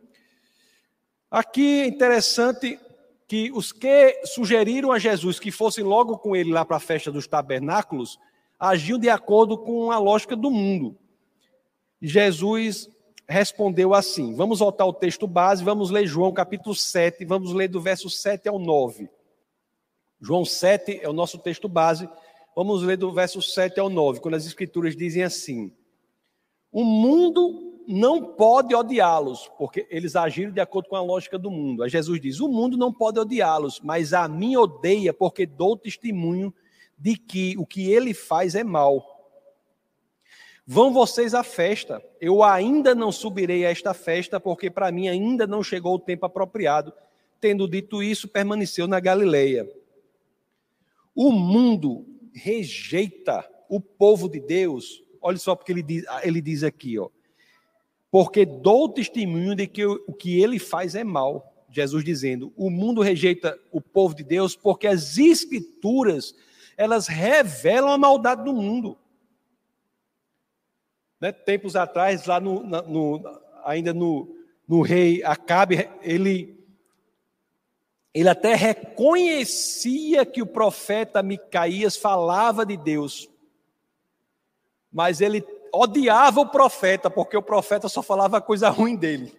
Aqui 1.31 1.81
é 1.81 1.87
interessante 1.87 2.79
que 3.27 3.51
os 3.53 3.73
que 3.73 4.21
sugeriram 4.27 4.93
a 4.93 4.99
Jesus 4.99 5.41
que 5.41 5.51
fossem 5.51 5.83
logo 5.83 6.19
com 6.19 6.37
ele 6.37 6.53
lá 6.53 6.65
para 6.65 6.77
a 6.77 6.81
festa 6.81 7.11
dos 7.11 7.27
tabernáculos 7.27 8.19
agiam 8.59 8.99
de 8.99 9.09
acordo 9.09 9.57
com 9.57 9.91
a 9.91 9.99
lógica 9.99 10.37
do 10.37 10.51
mundo. 10.51 10.99
Jesus 12.01 12.91
respondeu 13.27 13.95
assim. 13.95 14.35
Vamos 14.35 14.59
voltar 14.59 14.85
ao 14.85 14.93
texto 14.93 15.27
base, 15.27 15.65
vamos 15.65 15.91
ler 15.91 16.07
João 16.07 16.33
capítulo 16.33 16.75
7, 16.75 17.25
vamos 17.25 17.53
ler 17.53 17.69
do 17.69 17.81
verso 17.81 18.11
7 18.11 18.49
ao 18.49 18.59
9. 18.59 19.09
João 20.21 20.45
7 20.45 21.01
é 21.03 21.09
o 21.09 21.13
nosso 21.13 21.39
texto 21.39 21.69
base, 21.69 22.09
vamos 22.55 22.83
ler 22.83 22.97
do 22.97 23.11
verso 23.11 23.41
7 23.41 23.81
ao 23.81 23.89
9, 23.89 24.21
quando 24.21 24.35
as 24.35 24.47
escrituras 24.47 24.95
dizem 24.95 25.23
assim: 25.23 25.73
O 26.71 26.85
mundo 26.85 27.72
não 27.87 28.35
pode 28.35 28.75
odiá-los, 28.75 29.51
porque 29.59 29.87
eles 29.91 30.17
agiram 30.17 30.53
de 30.53 30.61
acordo 30.61 30.89
com 30.89 30.97
a 30.97 31.03
lógica 31.03 31.39
do 31.39 31.51
mundo. 31.51 31.83
Aí 31.83 31.91
Jesus 31.91 32.21
diz: 32.21 32.41
O 32.41 32.49
mundo 32.49 32.77
não 32.77 32.93
pode 32.93 33.19
odiá-los, 33.19 33.81
mas 33.83 34.13
a 34.13 34.27
mim 34.29 34.57
odeia, 34.57 35.13
porque 35.13 35.47
dou 35.47 35.77
testemunho 35.77 36.53
de 36.99 37.17
que 37.17 37.57
o 37.59 37.67
que 37.67 37.91
ele 37.91 38.15
faz 38.15 38.55
é 38.55 38.63
mal. 38.63 39.13
Vão 40.65 40.93
vocês 40.93 41.35
à 41.35 41.43
festa. 41.43 42.03
Eu 42.21 42.43
ainda 42.43 42.95
não 42.95 43.11
subirei 43.11 43.67
a 43.67 43.71
esta 43.71 43.93
festa, 43.93 44.39
porque 44.39 44.71
para 44.71 44.93
mim 44.93 45.09
ainda 45.09 45.47
não 45.47 45.63
chegou 45.63 45.97
o 45.97 45.99
tempo 45.99 46.25
apropriado. 46.25 46.93
Tendo 47.41 47.69
dito 47.69 48.03
isso, 48.03 48.29
permaneceu 48.29 48.87
na 48.87 49.01
Galileia. 49.01 49.69
O 51.15 51.33
mundo 51.33 52.07
rejeita 52.33 53.45
o 53.69 53.81
povo 53.81 54.29
de 54.29 54.39
Deus. 54.39 55.03
Olha 55.21 55.39
só 55.39 55.57
porque 55.57 55.73
ele 55.73 55.83
diz, 55.83 56.05
ele 56.23 56.41
diz 56.41 56.63
aqui, 56.63 56.99
ó. 56.99 57.09
Porque 58.13 58.47
dou 58.47 58.89
testemunho 58.89 59.57
de 59.57 59.67
que 59.67 59.85
o 59.85 60.13
que 60.13 60.41
ele 60.41 60.61
faz 60.61 60.95
é 60.95 61.03
mal. 61.03 61.53
Jesus 61.69 62.05
dizendo: 62.05 62.53
"O 62.57 62.71
mundo 62.71 63.01
rejeita 63.01 63.59
o 63.73 63.81
povo 63.81 64.15
de 64.15 64.23
Deus 64.23 64.55
porque 64.55 64.87
as 64.87 65.19
escrituras 65.19 66.35
elas 66.77 67.07
revelam 67.07 67.91
a 67.91 67.99
maldade 67.99 68.45
do 68.45 68.53
mundo. 68.53 68.99
Né? 71.21 71.31
Tempos 71.33 71.77
atrás, 71.77 72.27
lá 72.27 72.41
no, 72.41 72.63
no, 72.65 73.41
ainda 73.65 73.95
no, 73.95 74.37
no 74.67 74.83
rei 74.83 75.23
Acabe, 75.23 75.89
ele, 76.03 76.59
ele 78.13 78.29
até 78.29 78.55
reconhecia 78.55 80.27
que 80.27 80.43
o 80.43 80.47
profeta 80.47 81.23
Micaías 81.23 81.97
falava 81.97 82.67
de 82.67 82.77
Deus. 82.77 83.29
Mas 84.91 85.21
ele 85.21 85.41
odiava 85.73 86.41
o 86.41 86.49
profeta, 86.49 87.11
porque 87.11 87.37
o 87.37 87.43
profeta 87.43 87.89
só 87.89 88.03
falava 88.03 88.41
coisa 88.41 88.69
ruim 88.69 88.97
dele. 88.97 89.37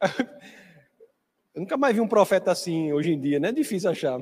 Eu 1.54 1.60
nunca 1.60 1.76
mais 1.76 1.94
vi 1.94 2.00
um 2.00 2.08
profeta 2.08 2.50
assim 2.50 2.92
hoje 2.92 3.12
em 3.12 3.20
dia, 3.20 3.38
né? 3.38 3.50
É 3.50 3.52
difícil 3.52 3.90
achar. 3.90 4.20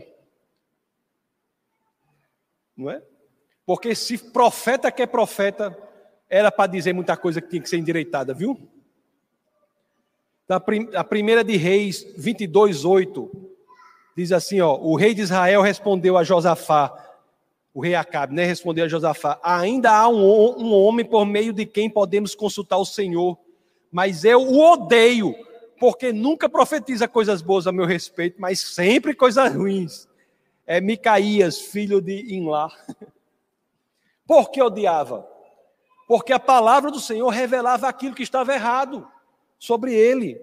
Não 2.77 2.91
é? 2.91 3.03
Porque 3.65 3.95
se 3.95 4.19
profeta 4.19 4.91
que 4.93 5.03
é 5.03 5.07
profeta, 5.07 5.77
era 6.29 6.51
para 6.51 6.71
dizer 6.71 6.93
muita 6.93 7.17
coisa 7.17 7.41
que 7.41 7.49
tinha 7.49 7.63
que 7.63 7.69
ser 7.69 7.79
endireitada, 7.79 8.35
viu? 8.35 8.59
A 10.95 11.05
primeira 11.05 11.43
de 11.43 11.57
Reis 11.57 12.05
22, 12.17 12.85
8, 12.85 13.53
diz 14.17 14.33
assim: 14.33 14.61
ó, 14.61 14.77
o 14.77 14.95
rei 14.97 15.15
de 15.15 15.23
Israel 15.23 15.63
respondeu 15.63 16.19
a 16.19 16.25
Josafá, 16.25 17.12
o 17.75 17.81
rei 17.81 17.95
Acabe, 17.95 18.35
né? 18.35 18.45
Respondeu 18.45 18.85
a 18.85 18.89
Josafá: 18.89 19.41
ainda 19.43 19.91
há 19.91 20.09
um, 20.09 20.59
um 20.59 20.75
homem 20.75 21.05
por 21.05 21.25
meio 21.25 21.53
de 21.53 21.65
quem 21.65 21.89
podemos 21.89 22.35
consultar 22.35 22.77
o 22.77 22.85
Senhor, 22.85 23.39
mas 23.91 24.25
eu 24.25 24.43
o 24.43 24.73
odeio, 24.73 25.35
porque 25.79 26.13
nunca 26.13 26.49
profetiza 26.49 27.09
coisas 27.09 27.41
boas 27.41 27.67
a 27.67 27.73
meu 27.73 27.87
respeito, 27.87 28.41
mas 28.41 28.61
sempre 28.61 29.15
coisas 29.15 29.55
ruins. 29.55 30.09
É 30.67 30.81
Micaías, 30.81 31.61
filho 31.61 32.01
de 32.01 32.35
Inlá. 32.35 32.71
Por 34.27 34.51
que 34.51 34.63
odiava? 34.63 35.29
Porque 36.07 36.33
a 36.33 36.39
palavra 36.39 36.91
do 36.91 37.01
Senhor 37.01 37.29
revelava 37.29 37.89
aquilo 37.89 38.15
que 38.15 38.23
estava 38.23 38.55
errado 38.55 39.07
sobre 39.59 39.95
ele. 39.95 40.41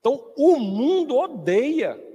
Então, 0.00 0.32
o 0.36 0.58
mundo 0.58 1.16
odeia 1.16 2.09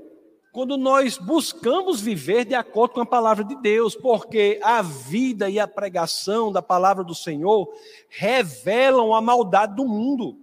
quando 0.56 0.78
nós 0.78 1.18
buscamos 1.18 1.99
viver 1.99 2.45
de 2.45 2.56
acordo 2.56 2.93
com 2.93 3.01
a 3.01 3.06
palavra 3.06 3.43
de 3.43 3.58
Deus, 3.58 3.93
porque 3.93 4.58
a 4.64 4.82
vida 4.82 5.49
e 5.49 5.60
a 5.60 5.68
pregação 5.68 6.49
da 6.49 6.62
palavra 6.62 7.03
do 7.03 7.14
Senhor 7.14 7.70
revelam 8.08 9.14
a 9.14 9.20
maldade 9.20 9.76
do 9.76 9.86
mundo. 9.86 10.39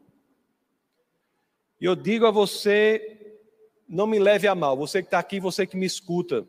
E 1.80 1.86
eu 1.86 1.96
digo 1.96 2.26
a 2.26 2.30
você, 2.30 3.40
não 3.88 4.06
me 4.06 4.18
leve 4.18 4.46
a 4.46 4.54
mal, 4.54 4.76
você 4.76 5.00
que 5.00 5.06
está 5.06 5.18
aqui, 5.18 5.40
você 5.40 5.66
que 5.66 5.78
me 5.78 5.86
escuta, 5.86 6.46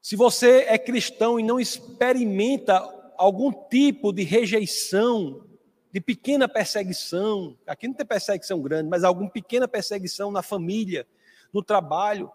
se 0.00 0.16
você 0.16 0.64
é 0.66 0.78
cristão 0.78 1.38
e 1.38 1.42
não 1.42 1.60
experimenta 1.60 2.78
algum 3.18 3.52
tipo 3.68 4.10
de 4.10 4.22
rejeição, 4.22 5.44
de 5.92 6.00
pequena 6.00 6.48
perseguição, 6.48 7.58
aqui 7.66 7.86
não 7.86 7.94
tem 7.94 8.06
perseguição 8.06 8.62
grande, 8.62 8.88
mas 8.88 9.04
alguma 9.04 9.28
pequena 9.28 9.68
perseguição 9.68 10.30
na 10.30 10.40
família, 10.40 11.06
no 11.54 11.62
trabalho. 11.62 12.30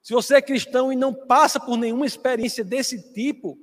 Se 0.00 0.14
você 0.14 0.36
é 0.36 0.42
cristão 0.42 0.92
e 0.92 0.96
não 0.96 1.12
passa 1.12 1.58
por 1.58 1.76
nenhuma 1.76 2.06
experiência 2.06 2.64
desse 2.64 3.12
tipo, 3.12 3.58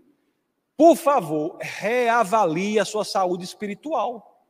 por 0.76 0.96
favor, 0.96 1.58
reavalie 1.60 2.78
a 2.78 2.86
sua 2.86 3.06
saúde 3.06 3.46
espiritual. 3.46 4.46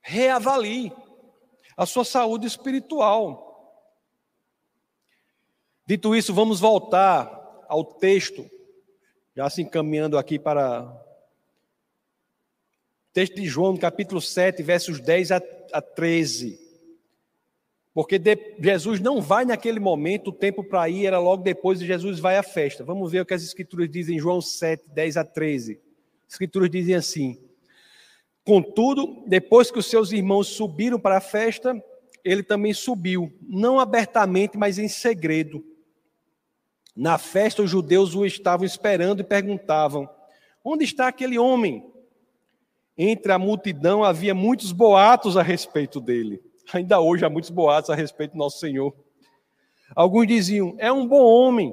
Reavalie 0.00 0.92
a 1.76 1.86
sua 1.86 2.04
saúde 2.04 2.46
espiritual. 2.46 3.46
Dito 5.86 6.14
isso, 6.14 6.34
vamos 6.34 6.60
voltar 6.60 7.64
ao 7.66 7.84
texto, 7.84 8.48
já 9.34 9.48
se 9.48 9.62
encaminhando 9.62 10.18
aqui 10.18 10.38
para 10.38 11.07
texto 13.18 13.34
de 13.34 13.46
João, 13.46 13.76
capítulo 13.76 14.20
7, 14.20 14.62
versos 14.62 15.00
10 15.00 15.32
a 15.32 15.82
13. 15.82 16.56
Porque 17.92 18.16
de, 18.16 18.38
Jesus 18.60 19.00
não 19.00 19.20
vai 19.20 19.44
naquele 19.44 19.80
momento, 19.80 20.28
o 20.28 20.32
tempo 20.32 20.62
para 20.62 20.88
ir 20.88 21.06
era 21.06 21.18
logo 21.18 21.42
depois 21.42 21.80
de 21.80 21.86
Jesus 21.88 22.20
vai 22.20 22.36
à 22.36 22.44
festa. 22.44 22.84
Vamos 22.84 23.10
ver 23.10 23.22
o 23.22 23.26
que 23.26 23.34
as 23.34 23.42
escrituras 23.42 23.90
dizem 23.90 24.14
em 24.14 24.20
João 24.20 24.40
7, 24.40 24.84
10 24.94 25.16
a 25.16 25.24
13. 25.24 25.80
As 26.28 26.34
escrituras 26.34 26.70
dizem 26.70 26.94
assim: 26.94 27.36
Contudo, 28.44 29.24
depois 29.26 29.68
que 29.68 29.80
os 29.80 29.86
seus 29.86 30.12
irmãos 30.12 30.46
subiram 30.46 31.00
para 31.00 31.16
a 31.16 31.20
festa, 31.20 31.74
ele 32.22 32.44
também 32.44 32.72
subiu, 32.72 33.36
não 33.42 33.80
abertamente, 33.80 34.56
mas 34.56 34.78
em 34.78 34.86
segredo. 34.86 35.66
Na 36.94 37.18
festa, 37.18 37.64
os 37.64 37.70
judeus 37.70 38.14
o 38.14 38.24
estavam 38.24 38.64
esperando 38.64 39.22
e 39.22 39.24
perguntavam: 39.24 40.08
Onde 40.64 40.84
está 40.84 41.08
aquele 41.08 41.36
homem? 41.36 41.97
Entre 43.00 43.30
a 43.30 43.38
multidão 43.38 44.02
havia 44.02 44.34
muitos 44.34 44.72
boatos 44.72 45.36
a 45.36 45.42
respeito 45.42 46.00
dele. 46.00 46.42
Ainda 46.72 47.00
hoje 47.00 47.24
há 47.24 47.30
muitos 47.30 47.48
boatos 47.50 47.90
a 47.90 47.94
respeito 47.94 48.32
do 48.32 48.38
nosso 48.38 48.58
Senhor. 48.58 48.92
Alguns 49.94 50.26
diziam: 50.26 50.74
É 50.78 50.90
um 50.90 51.06
bom 51.06 51.22
homem. 51.22 51.72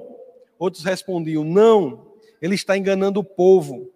Outros 0.59 0.83
respondiam: 0.83 1.43
Não, 1.43 2.13
ele 2.39 2.53
está 2.53 2.77
enganando 2.77 3.19
o 3.19 3.23
povo. 3.23 3.91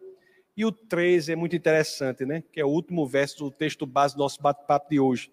E 0.58 0.66
o 0.66 0.72
13 0.72 1.34
é 1.34 1.36
muito 1.36 1.56
interessante, 1.56 2.26
né? 2.26 2.44
Que 2.52 2.60
é 2.60 2.66
o 2.66 2.70
último 2.70 3.06
verso 3.06 3.38
do 3.38 3.52
texto 3.52 3.86
base 3.86 4.16
do 4.16 4.20
nosso 4.20 4.42
bate-papo 4.42 4.90
de 4.90 5.00
hoje. 5.00 5.32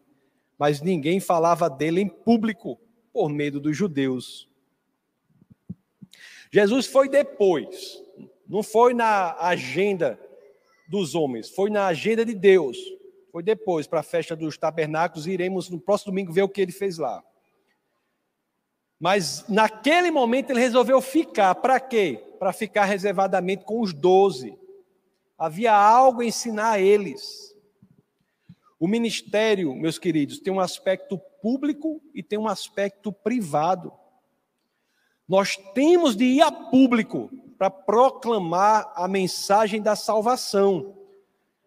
Mas 0.59 0.83
ninguém 0.83 1.19
falava 1.19 1.69
dele 1.69 2.03
em 2.03 2.09
público, 2.09 2.79
por 3.11 3.31
medo 3.31 3.59
dos 3.59 3.77
judeus. 3.77 4.49
Jesus 6.53 6.87
foi 6.87 7.09
depois, 7.09 8.01
não 8.47 8.63
foi 8.63 8.95
na 8.95 9.35
agenda 9.41 10.21
dos 10.89 11.15
homens, 11.15 11.51
foi 11.51 11.71
na 11.71 11.87
agenda 11.87 12.25
de 12.25 12.35
Deus. 12.35 12.77
Foi 13.33 13.43
depois, 13.43 13.87
para 13.87 14.01
a 14.01 14.03
festa 14.03 14.35
dos 14.35 14.57
tabernáculos, 14.57 15.27
iremos 15.27 15.69
no 15.69 15.79
próximo 15.79 16.13
domingo 16.13 16.33
ver 16.33 16.43
o 16.43 16.49
que 16.49 16.61
ele 16.61 16.73
fez 16.73 16.97
lá. 16.99 17.23
Mas 18.99 19.47
naquele 19.49 20.11
momento 20.11 20.51
ele 20.51 20.61
resolveu 20.61 21.01
ficar. 21.01 21.55
Para 21.57 21.79
quê? 21.79 22.19
Para 22.39 22.53
ficar 22.53 22.85
reservadamente 22.85 23.65
com 23.65 23.81
os 23.81 23.93
doze. 23.93 24.59
Havia 25.37 25.75
algo 25.75 26.23
a 26.23 26.25
ensinar 26.25 26.73
a 26.73 26.81
eles. 26.81 27.55
O 28.81 28.89
ministério, 28.89 29.75
meus 29.75 29.99
queridos, 29.99 30.39
tem 30.39 30.53
um 30.53 30.61
aspecto 30.61 31.19
público 31.43 32.01
e 32.15 32.23
tem 32.23 32.39
um 32.39 32.49
aspecto 32.49 33.13
privado. 33.13 33.93
Nós 35.29 35.57
temos 35.75 36.17
de 36.17 36.25
ir 36.25 36.41
a 36.41 36.53
público 36.53 37.31
para 37.59 37.71
proclamar 37.71 38.93
a 38.95 39.09
mensagem 39.09 39.81
da 39.81 39.97
salvação. 39.97 40.95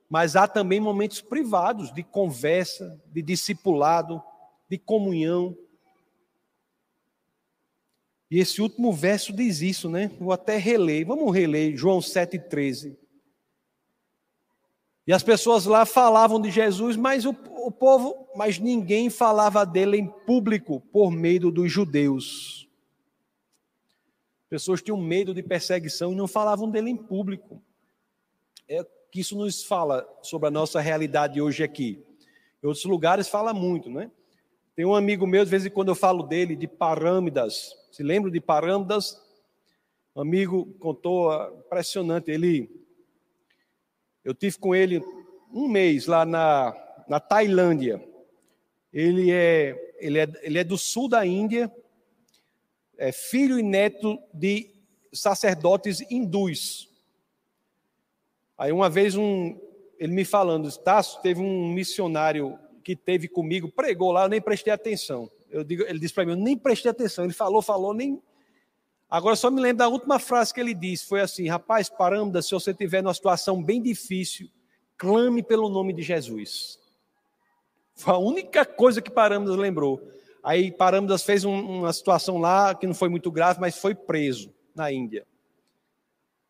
Mas 0.10 0.36
há 0.36 0.48
também 0.48 0.80
momentos 0.80 1.22
privados 1.22 1.94
de 1.94 2.04
conversa, 2.04 3.00
de 3.08 3.22
discipulado, 3.22 4.22
de 4.70 4.78
comunhão. 4.78 5.56
E 8.30 8.40
esse 8.40 8.62
último 8.62 8.94
verso 8.94 9.34
diz 9.34 9.62
isso, 9.62 9.90
né? 9.90 10.12
Vou 10.20 10.32
até 10.32 10.58
reler. 10.58 11.06
Vamos 11.06 11.34
reler 11.34 11.76
João 11.76 12.00
7,13. 12.00 12.96
E 15.10 15.14
as 15.14 15.24
pessoas 15.24 15.66
lá 15.66 15.88
falavam 15.88 16.40
de 16.40 16.52
Jesus, 16.52 16.96
mas 16.96 17.26
o, 17.26 17.32
o 17.32 17.72
povo, 17.72 18.28
mas 18.36 18.60
ninguém 18.60 19.10
falava 19.10 19.66
dele 19.66 19.98
em 19.98 20.06
público 20.06 20.80
por 20.92 21.10
medo 21.10 21.52
dos 21.52 21.72
judeus. 21.72 22.69
Pessoas 24.50 24.82
tinham 24.82 24.98
medo 24.98 25.34
de 25.34 25.44
perseguição 25.44 26.12
e 26.12 26.16
não 26.16 26.28
falavam 26.28 26.70
dele 26.70 26.90
em 26.90 26.98
público. 26.98 27.62
É 28.68 28.84
que 29.12 29.20
isso 29.20 29.38
nos 29.38 29.64
fala 29.64 30.08
sobre 30.22 30.48
a 30.48 30.52
nossa 30.52 30.80
realidade 30.80 31.42
hoje 31.42 31.64
aqui. 31.64 32.04
Em 32.64 32.68
outros 32.68 32.86
lugares 32.86 33.28
fala 33.28 33.54
muito, 33.54 33.90
né? 33.90 34.10
Tem 34.76 34.86
um 34.86 34.96
amigo 34.96 35.28
meu, 35.28 35.44
de 35.44 35.52
vez 35.52 35.66
em 35.66 35.70
quando 35.70 35.90
eu 35.90 35.96
falo 35.96 36.24
dele, 36.24 36.56
de 36.56 36.68
Parâmidas. 36.68 37.76
Se 37.92 38.02
lembra 38.02 38.32
de 38.32 38.40
Parâmidas? 38.40 39.22
Um 40.16 40.22
amigo 40.22 40.66
contou, 40.80 41.32
impressionante. 41.66 42.32
Ele, 42.32 42.70
eu 44.24 44.34
tive 44.34 44.58
com 44.58 44.74
ele 44.74 45.04
um 45.54 45.68
mês 45.68 46.08
lá 46.08 46.26
na, 46.26 46.76
na 47.08 47.20
Tailândia. 47.20 48.04
Ele 48.92 49.32
é, 49.32 49.96
ele, 50.00 50.20
é, 50.20 50.28
ele 50.42 50.58
é 50.58 50.64
do 50.64 50.78
sul 50.78 51.08
da 51.08 51.26
Índia, 51.26 51.72
é, 53.00 53.14
filho 53.14 53.58
e 53.58 53.64
neto 53.64 54.22
de 54.34 54.70
sacerdotes 55.14 56.02
hindus. 56.12 56.90
Aí 58.58 58.74
uma 58.74 58.90
vez 58.90 59.16
um, 59.16 59.58
ele 59.98 60.14
me 60.14 60.26
falando, 60.26 60.70
Tasso, 60.78 61.22
teve 61.22 61.40
um 61.40 61.70
missionário 61.72 62.60
que 62.84 62.96
teve 62.96 63.30
comigo, 63.30 63.72
pregou 63.72 64.12
lá, 64.12 64.26
eu 64.26 64.30
nem 64.30 64.42
prestei 64.42 64.74
atenção. 64.74 65.32
Eu 65.50 65.64
digo, 65.64 65.84
ele 65.84 65.98
disse 65.98 66.14
para 66.14 66.26
mim, 66.26 66.32
eu 66.32 66.38
nem 66.38 66.58
prestei 66.58 66.92
atenção. 66.92 67.24
Ele 67.24 67.34
falou, 67.34 67.62
falou, 67.62 67.94
nem. 67.94 68.22
Agora 69.10 69.36
só 69.36 69.50
me 69.50 69.62
lembro 69.62 69.78
da 69.78 69.88
última 69.88 70.20
frase 70.20 70.54
que 70.54 70.60
ele 70.60 70.74
disse, 70.74 71.06
foi 71.06 71.22
assim, 71.22 71.48
rapaz, 71.48 71.90
Parâmida, 71.90 72.42
se 72.42 72.52
você 72.52 72.74
tiver 72.74 73.02
numa 73.02 73.14
situação 73.14 73.64
bem 73.64 73.82
difícil, 73.82 74.50
clame 74.98 75.42
pelo 75.42 75.70
nome 75.70 75.94
de 75.94 76.04
Jesus. 76.04 76.78
Foi 77.96 78.14
a 78.14 78.18
única 78.18 78.66
coisa 78.66 79.02
que 79.02 79.10
Parâmida 79.10 79.56
lembrou. 79.56 80.02
Aí 80.44 80.72
Parâmidas 80.72 81.24
fez 81.24 81.44
um, 81.44 81.80
uma 81.80 81.94
situação 81.94 82.38
lá 82.38 82.74
que 82.74 82.88
não 82.88 82.94
foi 82.94 83.10
muito 83.10 83.32
grave, 83.32 83.60
mas 83.60 83.78
foi 83.78 83.94
preso 83.94 84.54
na 84.74 84.92
Índia. 84.92 85.26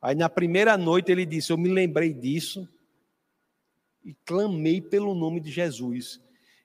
Aí 0.02 0.16
na 0.16 0.30
primeira 0.30 0.78
noite 0.78 1.12
ele 1.12 1.26
disse: 1.26 1.52
Eu 1.52 1.58
me 1.58 1.70
lembrei 1.70 2.14
disso 2.14 2.68
e 4.04 4.14
clamei 4.26 4.80
pelo 4.80 5.14
nome 5.16 5.40
de 5.40 5.52
Jesus. 5.52 6.22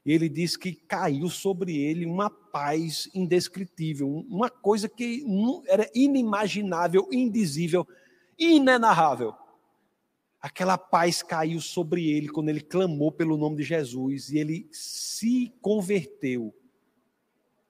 E 0.06 0.12
ele 0.12 0.28
diz 0.28 0.54
que 0.54 0.74
caiu 0.74 1.30
sobre 1.30 1.78
ele 1.78 2.04
uma 2.04 2.28
paz 2.28 3.08
indescritível, 3.14 4.06
uma 4.28 4.50
coisa 4.50 4.86
que 4.86 5.24
era 5.66 5.90
inimaginável, 5.94 7.08
indizível, 7.10 7.88
inenarrável. 8.38 9.34
Aquela 10.38 10.76
paz 10.76 11.22
caiu 11.22 11.58
sobre 11.58 12.10
ele 12.10 12.28
quando 12.28 12.50
ele 12.50 12.60
clamou 12.60 13.10
pelo 13.10 13.38
nome 13.38 13.56
de 13.56 13.62
Jesus 13.62 14.28
e 14.28 14.36
ele 14.36 14.68
se 14.70 15.50
converteu 15.62 16.54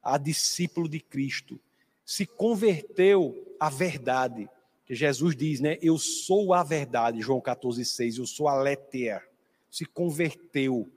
a 0.05 0.19
discípulo 0.19 0.89
de 0.89 1.01
Cristo, 1.01 1.59
se 2.05 2.27
converteu 2.27 3.55
à 3.59 3.71
verdade. 3.71 4.49
Que 4.85 4.95
Jesus 4.95 5.35
diz, 5.35 5.61
né? 5.61 5.79
Eu 5.81 5.97
sou 5.99 6.53
a 6.53 6.63
verdade, 6.63 7.21
João 7.21 7.41
14,6, 7.41 8.19
eu 8.19 8.27
sou 8.27 8.49
a 8.49 8.61
leter. 8.61 9.27
Se 9.71 9.87
converteu 9.87 10.93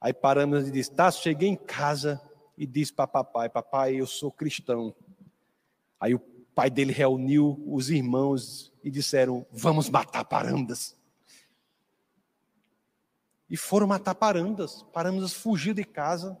Aí 0.00 0.12
e 0.66 0.70
disse: 0.70 0.92
Tá, 0.92 1.10
cheguei 1.10 1.48
em 1.48 1.56
casa 1.56 2.20
e 2.56 2.66
disse 2.66 2.92
para 2.92 3.06
papai: 3.06 3.48
Papai, 3.48 3.96
eu 3.96 4.06
sou 4.06 4.30
cristão. 4.30 4.94
Aí 5.98 6.14
o 6.14 6.20
pai 6.54 6.70
dele 6.70 6.92
reuniu 6.92 7.60
os 7.66 7.90
irmãos 7.90 8.72
e 8.82 8.90
disseram: 8.90 9.44
Vamos 9.50 9.90
matar 9.90 10.24
Parandas. 10.24 10.96
E 13.50 13.56
foram 13.56 13.86
matar 13.86 14.14
Parandas. 14.14 14.84
Parandas 14.92 15.32
fugiu 15.32 15.74
de 15.74 15.84
casa, 15.84 16.38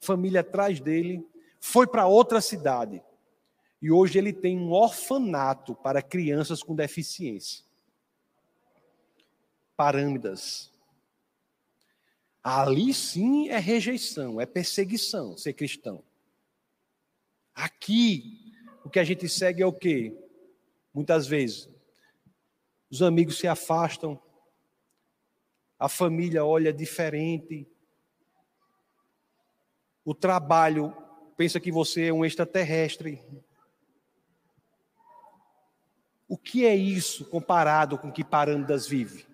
família 0.00 0.40
atrás 0.40 0.80
dele, 0.80 1.26
foi 1.60 1.86
para 1.86 2.06
outra 2.06 2.40
cidade. 2.40 3.02
E 3.80 3.90
hoje 3.90 4.18
ele 4.18 4.32
tem 4.32 4.58
um 4.58 4.72
orfanato 4.72 5.74
para 5.74 6.02
crianças 6.02 6.62
com 6.62 6.74
deficiência. 6.74 7.64
Parandas. 9.76 10.72
Ali 12.42 12.94
sim 12.94 13.48
é 13.48 13.58
rejeição, 13.58 14.40
é 14.40 14.46
perseguição 14.46 15.36
ser 15.36 15.52
cristão. 15.52 16.02
Aqui, 17.54 18.54
o 18.84 18.90
que 18.90 18.98
a 18.98 19.04
gente 19.04 19.28
segue 19.28 19.62
é 19.62 19.66
o 19.66 19.72
quê? 19.72 20.16
Muitas 20.94 21.26
vezes, 21.26 21.68
os 22.90 23.02
amigos 23.02 23.38
se 23.38 23.46
afastam, 23.46 24.20
a 25.78 25.88
família 25.88 26.44
olha 26.44 26.72
diferente, 26.72 27.66
o 30.08 30.14
trabalho 30.14 30.96
pensa 31.36 31.60
que 31.60 31.70
você 31.70 32.06
é 32.06 32.12
um 32.14 32.24
extraterrestre. 32.24 33.22
O 36.26 36.38
que 36.38 36.64
é 36.64 36.74
isso 36.74 37.26
comparado 37.26 37.98
com 37.98 38.08
o 38.08 38.12
que 38.12 38.24
Parandas 38.24 38.86
vive? 38.86 39.26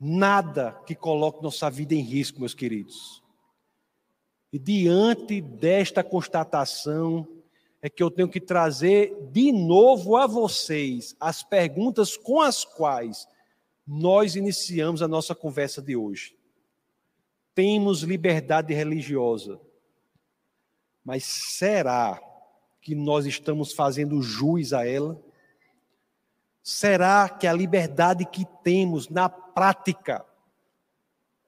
Nada 0.00 0.72
que 0.84 0.96
coloque 0.96 1.44
nossa 1.44 1.70
vida 1.70 1.94
em 1.94 2.00
risco, 2.00 2.40
meus 2.40 2.54
queridos. 2.54 3.22
E 4.52 4.58
diante 4.58 5.40
desta 5.40 6.02
constatação, 6.02 7.24
é 7.80 7.88
que 7.88 8.02
eu 8.02 8.10
tenho 8.10 8.28
que 8.28 8.40
trazer 8.40 9.16
de 9.30 9.52
novo 9.52 10.16
a 10.16 10.26
vocês 10.26 11.14
as 11.20 11.44
perguntas 11.44 12.16
com 12.16 12.40
as 12.40 12.64
quais 12.64 13.28
nós 13.86 14.34
iniciamos 14.34 15.02
a 15.02 15.06
nossa 15.06 15.36
conversa 15.36 15.80
de 15.80 15.94
hoje. 15.94 16.36
Temos 17.58 18.02
liberdade 18.02 18.72
religiosa, 18.72 19.60
mas 21.04 21.24
será 21.24 22.22
que 22.80 22.94
nós 22.94 23.26
estamos 23.26 23.72
fazendo 23.72 24.22
jus 24.22 24.72
a 24.72 24.86
ela? 24.86 25.20
Será 26.62 27.28
que 27.28 27.48
a 27.48 27.52
liberdade 27.52 28.24
que 28.26 28.44
temos 28.62 29.08
na 29.08 29.28
prática 29.28 30.24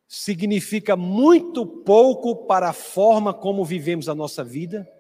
significa 0.08 0.96
muito 0.96 1.64
pouco 1.64 2.44
para 2.44 2.70
a 2.70 2.72
forma 2.72 3.32
como 3.32 3.64
vivemos 3.64 4.08
a 4.08 4.14
nossa 4.14 4.42
vida? 4.42 4.90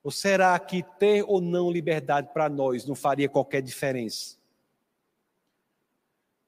Ou 0.00 0.12
será 0.12 0.56
que 0.60 0.84
ter 0.96 1.24
ou 1.26 1.40
não 1.40 1.72
liberdade 1.72 2.32
para 2.32 2.48
nós 2.48 2.86
não 2.86 2.94
faria 2.94 3.28
qualquer 3.28 3.62
diferença? 3.62 4.36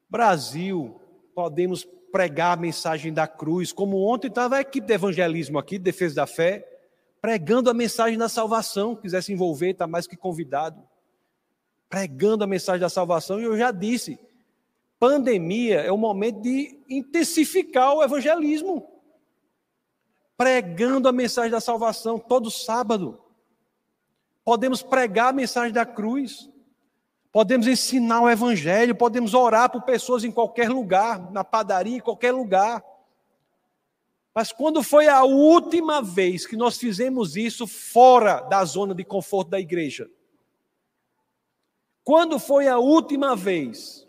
Brasil, 0.08 1.00
podemos 1.34 1.84
pregar 2.10 2.56
a 2.56 2.60
mensagem 2.60 3.12
da 3.12 3.26
cruz, 3.26 3.72
como 3.72 3.98
ontem 3.98 4.28
estava 4.28 4.56
a 4.56 4.60
equipe 4.60 4.86
de 4.86 4.94
evangelismo 4.94 5.58
aqui, 5.58 5.78
de 5.78 5.84
defesa 5.84 6.16
da 6.16 6.26
fé, 6.26 6.66
pregando 7.20 7.70
a 7.70 7.74
mensagem 7.74 8.18
da 8.18 8.28
salvação, 8.28 8.96
quiser 8.96 9.22
se 9.22 9.32
envolver, 9.32 9.70
está 9.70 9.86
mais 9.86 10.06
que 10.06 10.16
convidado 10.16 10.82
pregando 11.88 12.44
a 12.44 12.46
mensagem 12.46 12.80
da 12.80 12.88
salvação, 12.88 13.40
e 13.40 13.44
eu 13.44 13.56
já 13.56 13.70
disse: 13.70 14.18
pandemia 14.98 15.80
é 15.80 15.90
o 15.90 15.96
momento 15.96 16.40
de 16.42 16.78
intensificar 16.88 17.94
o 17.94 18.02
evangelismo. 18.02 18.86
Pregando 20.36 21.08
a 21.08 21.12
mensagem 21.12 21.50
da 21.50 21.60
salvação 21.60 22.18
todo 22.18 22.50
sábado. 22.50 23.20
Podemos 24.44 24.82
pregar 24.82 25.30
a 25.30 25.32
mensagem 25.32 25.72
da 25.72 25.84
cruz. 25.84 26.48
Podemos 27.30 27.66
ensinar 27.66 28.22
o 28.22 28.30
evangelho, 28.30 28.94
podemos 28.94 29.34
orar 29.34 29.70
por 29.70 29.82
pessoas 29.82 30.24
em 30.24 30.30
qualquer 30.30 30.70
lugar, 30.70 31.30
na 31.30 31.44
padaria, 31.44 31.96
em 31.96 32.00
qualquer 32.00 32.32
lugar. 32.32 32.82
Mas 34.34 34.52
quando 34.52 34.82
foi 34.82 35.08
a 35.08 35.24
última 35.24 36.00
vez 36.00 36.46
que 36.46 36.56
nós 36.56 36.78
fizemos 36.78 37.36
isso 37.36 37.66
fora 37.66 38.40
da 38.40 38.64
zona 38.64 38.94
de 38.94 39.04
conforto 39.04 39.50
da 39.50 39.60
igreja? 39.60 40.10
Quando 42.04 42.38
foi 42.38 42.68
a 42.68 42.78
última 42.78 43.36
vez 43.36 44.08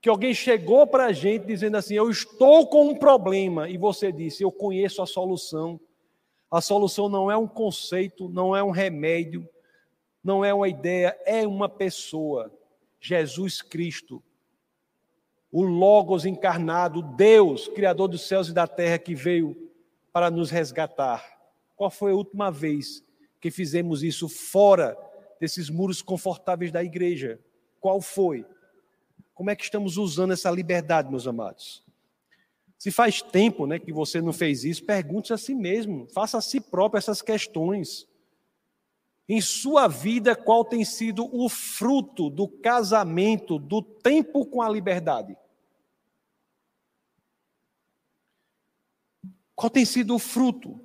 que 0.00 0.08
alguém 0.08 0.34
chegou 0.34 0.86
para 0.86 1.06
a 1.06 1.12
gente 1.12 1.46
dizendo 1.46 1.76
assim: 1.76 1.94
Eu 1.94 2.10
estou 2.10 2.66
com 2.66 2.88
um 2.88 2.94
problema, 2.96 3.68
e 3.68 3.76
você 3.76 4.12
disse: 4.12 4.44
Eu 4.44 4.52
conheço 4.52 5.02
a 5.02 5.06
solução. 5.06 5.80
A 6.50 6.60
solução 6.60 7.08
não 7.08 7.30
é 7.30 7.36
um 7.36 7.48
conceito, 7.48 8.28
não 8.28 8.54
é 8.54 8.62
um 8.62 8.70
remédio, 8.70 9.48
não 10.22 10.44
é 10.44 10.52
uma 10.52 10.68
ideia, 10.68 11.18
é 11.24 11.46
uma 11.46 11.68
pessoa. 11.68 12.52
Jesus 13.00 13.60
Cristo, 13.60 14.22
o 15.50 15.62
Logos 15.62 16.24
encarnado, 16.24 17.02
Deus, 17.02 17.68
Criador 17.68 18.08
dos 18.08 18.26
céus 18.28 18.48
e 18.48 18.52
da 18.52 18.66
terra, 18.66 18.98
que 18.98 19.14
veio 19.14 19.70
para 20.12 20.30
nos 20.30 20.50
resgatar. 20.50 21.40
Qual 21.74 21.90
foi 21.90 22.12
a 22.12 22.14
última 22.14 22.50
vez 22.50 23.04
que 23.40 23.50
fizemos 23.50 24.04
isso 24.04 24.28
fora 24.28 24.96
desses 25.42 25.68
muros 25.68 26.00
confortáveis 26.00 26.70
da 26.70 26.84
igreja. 26.84 27.40
Qual 27.80 28.00
foi? 28.00 28.46
Como 29.34 29.50
é 29.50 29.56
que 29.56 29.64
estamos 29.64 29.96
usando 29.96 30.32
essa 30.32 30.48
liberdade, 30.48 31.10
meus 31.10 31.26
amados? 31.26 31.84
Se 32.78 32.92
faz 32.92 33.20
tempo 33.20 33.66
né, 33.66 33.80
que 33.80 33.92
você 33.92 34.22
não 34.22 34.32
fez 34.32 34.62
isso, 34.62 34.84
pergunte 34.84 35.32
a 35.32 35.36
si 35.36 35.52
mesmo, 35.52 36.06
faça 36.14 36.38
a 36.38 36.40
si 36.40 36.60
próprio 36.60 36.98
essas 36.98 37.20
questões. 37.20 38.06
Em 39.28 39.40
sua 39.40 39.88
vida, 39.88 40.34
qual 40.34 40.64
tem 40.64 40.84
sido 40.84 41.28
o 41.32 41.48
fruto 41.48 42.28
do 42.28 42.48
casamento, 42.48 43.58
do 43.58 43.80
tempo 43.80 44.44
com 44.44 44.60
a 44.60 44.68
liberdade? 44.68 45.36
Qual 49.54 49.70
tem 49.70 49.84
sido 49.84 50.14
o 50.16 50.18
fruto? 50.18 50.84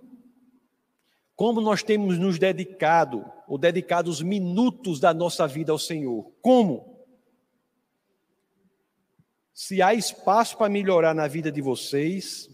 Como 1.36 1.62
nós 1.62 1.84
temos 1.84 2.18
nos 2.18 2.38
dedicado, 2.38 3.26
ou 3.48 3.58
dedicado 3.58 4.10
os 4.10 4.22
minutos 4.22 5.00
da 5.00 5.14
nossa 5.14 5.48
vida 5.48 5.72
ao 5.72 5.80
Senhor? 5.80 6.32
Como? 6.42 6.98
Se 9.54 9.82
há 9.82 9.94
espaço 9.94 10.58
para 10.58 10.70
melhorar 10.70 11.16
na 11.16 11.28
vida 11.28 11.52
de 11.52 11.62
vocês, 11.62 12.48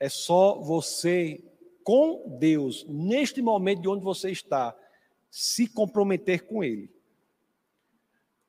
é 0.00 0.08
só 0.08 0.60
você, 0.60 1.44
com 1.88 2.36
Deus, 2.38 2.84
neste 2.86 3.40
momento 3.40 3.80
de 3.80 3.88
onde 3.88 4.04
você 4.04 4.30
está, 4.30 4.76
se 5.30 5.66
comprometer 5.66 6.44
com 6.44 6.62
Ele. 6.62 6.90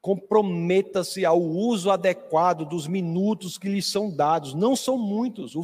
Comprometa-se 0.02 1.24
ao 1.24 1.42
uso 1.42 1.90
adequado 1.90 2.66
dos 2.66 2.86
minutos 2.86 3.58
que 3.58 3.70
lhes 3.70 3.90
são 3.90 4.14
dados. 4.14 4.54
Não 4.54 4.76
são 4.76 4.98
muitos. 4.98 5.56
O 5.56 5.64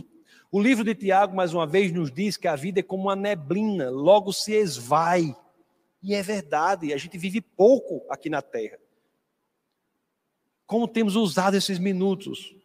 o 0.49 0.61
livro 0.61 0.85
de 0.85 0.95
Tiago, 0.95 1.35
mais 1.35 1.53
uma 1.53 1.67
vez, 1.67 1.91
nos 1.91 2.09
diz 2.09 2.37
que 2.37 2.47
a 2.47 2.55
vida 2.55 2.79
é 2.79 2.83
como 2.83 3.03
uma 3.03 3.15
neblina, 3.15 3.89
logo 3.89 4.31
se 4.31 4.53
esvai. 4.53 5.35
E 6.01 6.15
é 6.15 6.23
verdade, 6.23 6.93
a 6.93 6.97
gente 6.97 7.17
vive 7.17 7.41
pouco 7.41 8.05
aqui 8.09 8.29
na 8.29 8.41
terra. 8.41 8.79
Como 10.65 10.87
temos 10.87 11.17
usado 11.17 11.57
esses 11.57 11.77
minutos? 11.77 12.55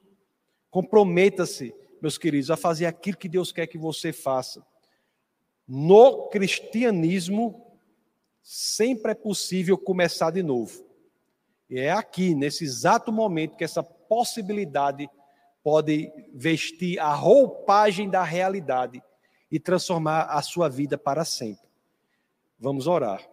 Comprometa-se, 0.70 1.74
meus 2.00 2.16
queridos, 2.16 2.48
a 2.48 2.56
fazer 2.56 2.86
aquilo 2.86 3.16
que 3.16 3.28
Deus 3.28 3.50
quer 3.50 3.66
que 3.66 3.76
você 3.76 4.12
faça. 4.12 4.64
No 5.72 6.28
cristianismo, 6.30 7.64
sempre 8.42 9.12
é 9.12 9.14
possível 9.14 9.78
começar 9.78 10.32
de 10.32 10.42
novo. 10.42 10.84
E 11.70 11.78
é 11.78 11.92
aqui, 11.92 12.34
nesse 12.34 12.64
exato 12.64 13.12
momento, 13.12 13.56
que 13.56 13.62
essa 13.62 13.80
possibilidade 13.80 15.08
pode 15.62 16.12
vestir 16.34 16.98
a 16.98 17.14
roupagem 17.14 18.10
da 18.10 18.24
realidade 18.24 19.00
e 19.48 19.60
transformar 19.60 20.22
a 20.22 20.42
sua 20.42 20.68
vida 20.68 20.98
para 20.98 21.24
sempre. 21.24 21.68
Vamos 22.58 22.88
orar. 22.88 23.24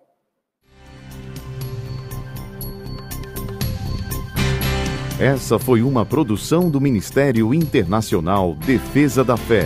Essa 5.20 5.58
foi 5.58 5.82
uma 5.82 6.06
produção 6.06 6.70
do 6.70 6.80
Ministério 6.80 7.52
Internacional 7.52 8.54
Defesa 8.54 9.24
da 9.24 9.36
Fé, 9.36 9.66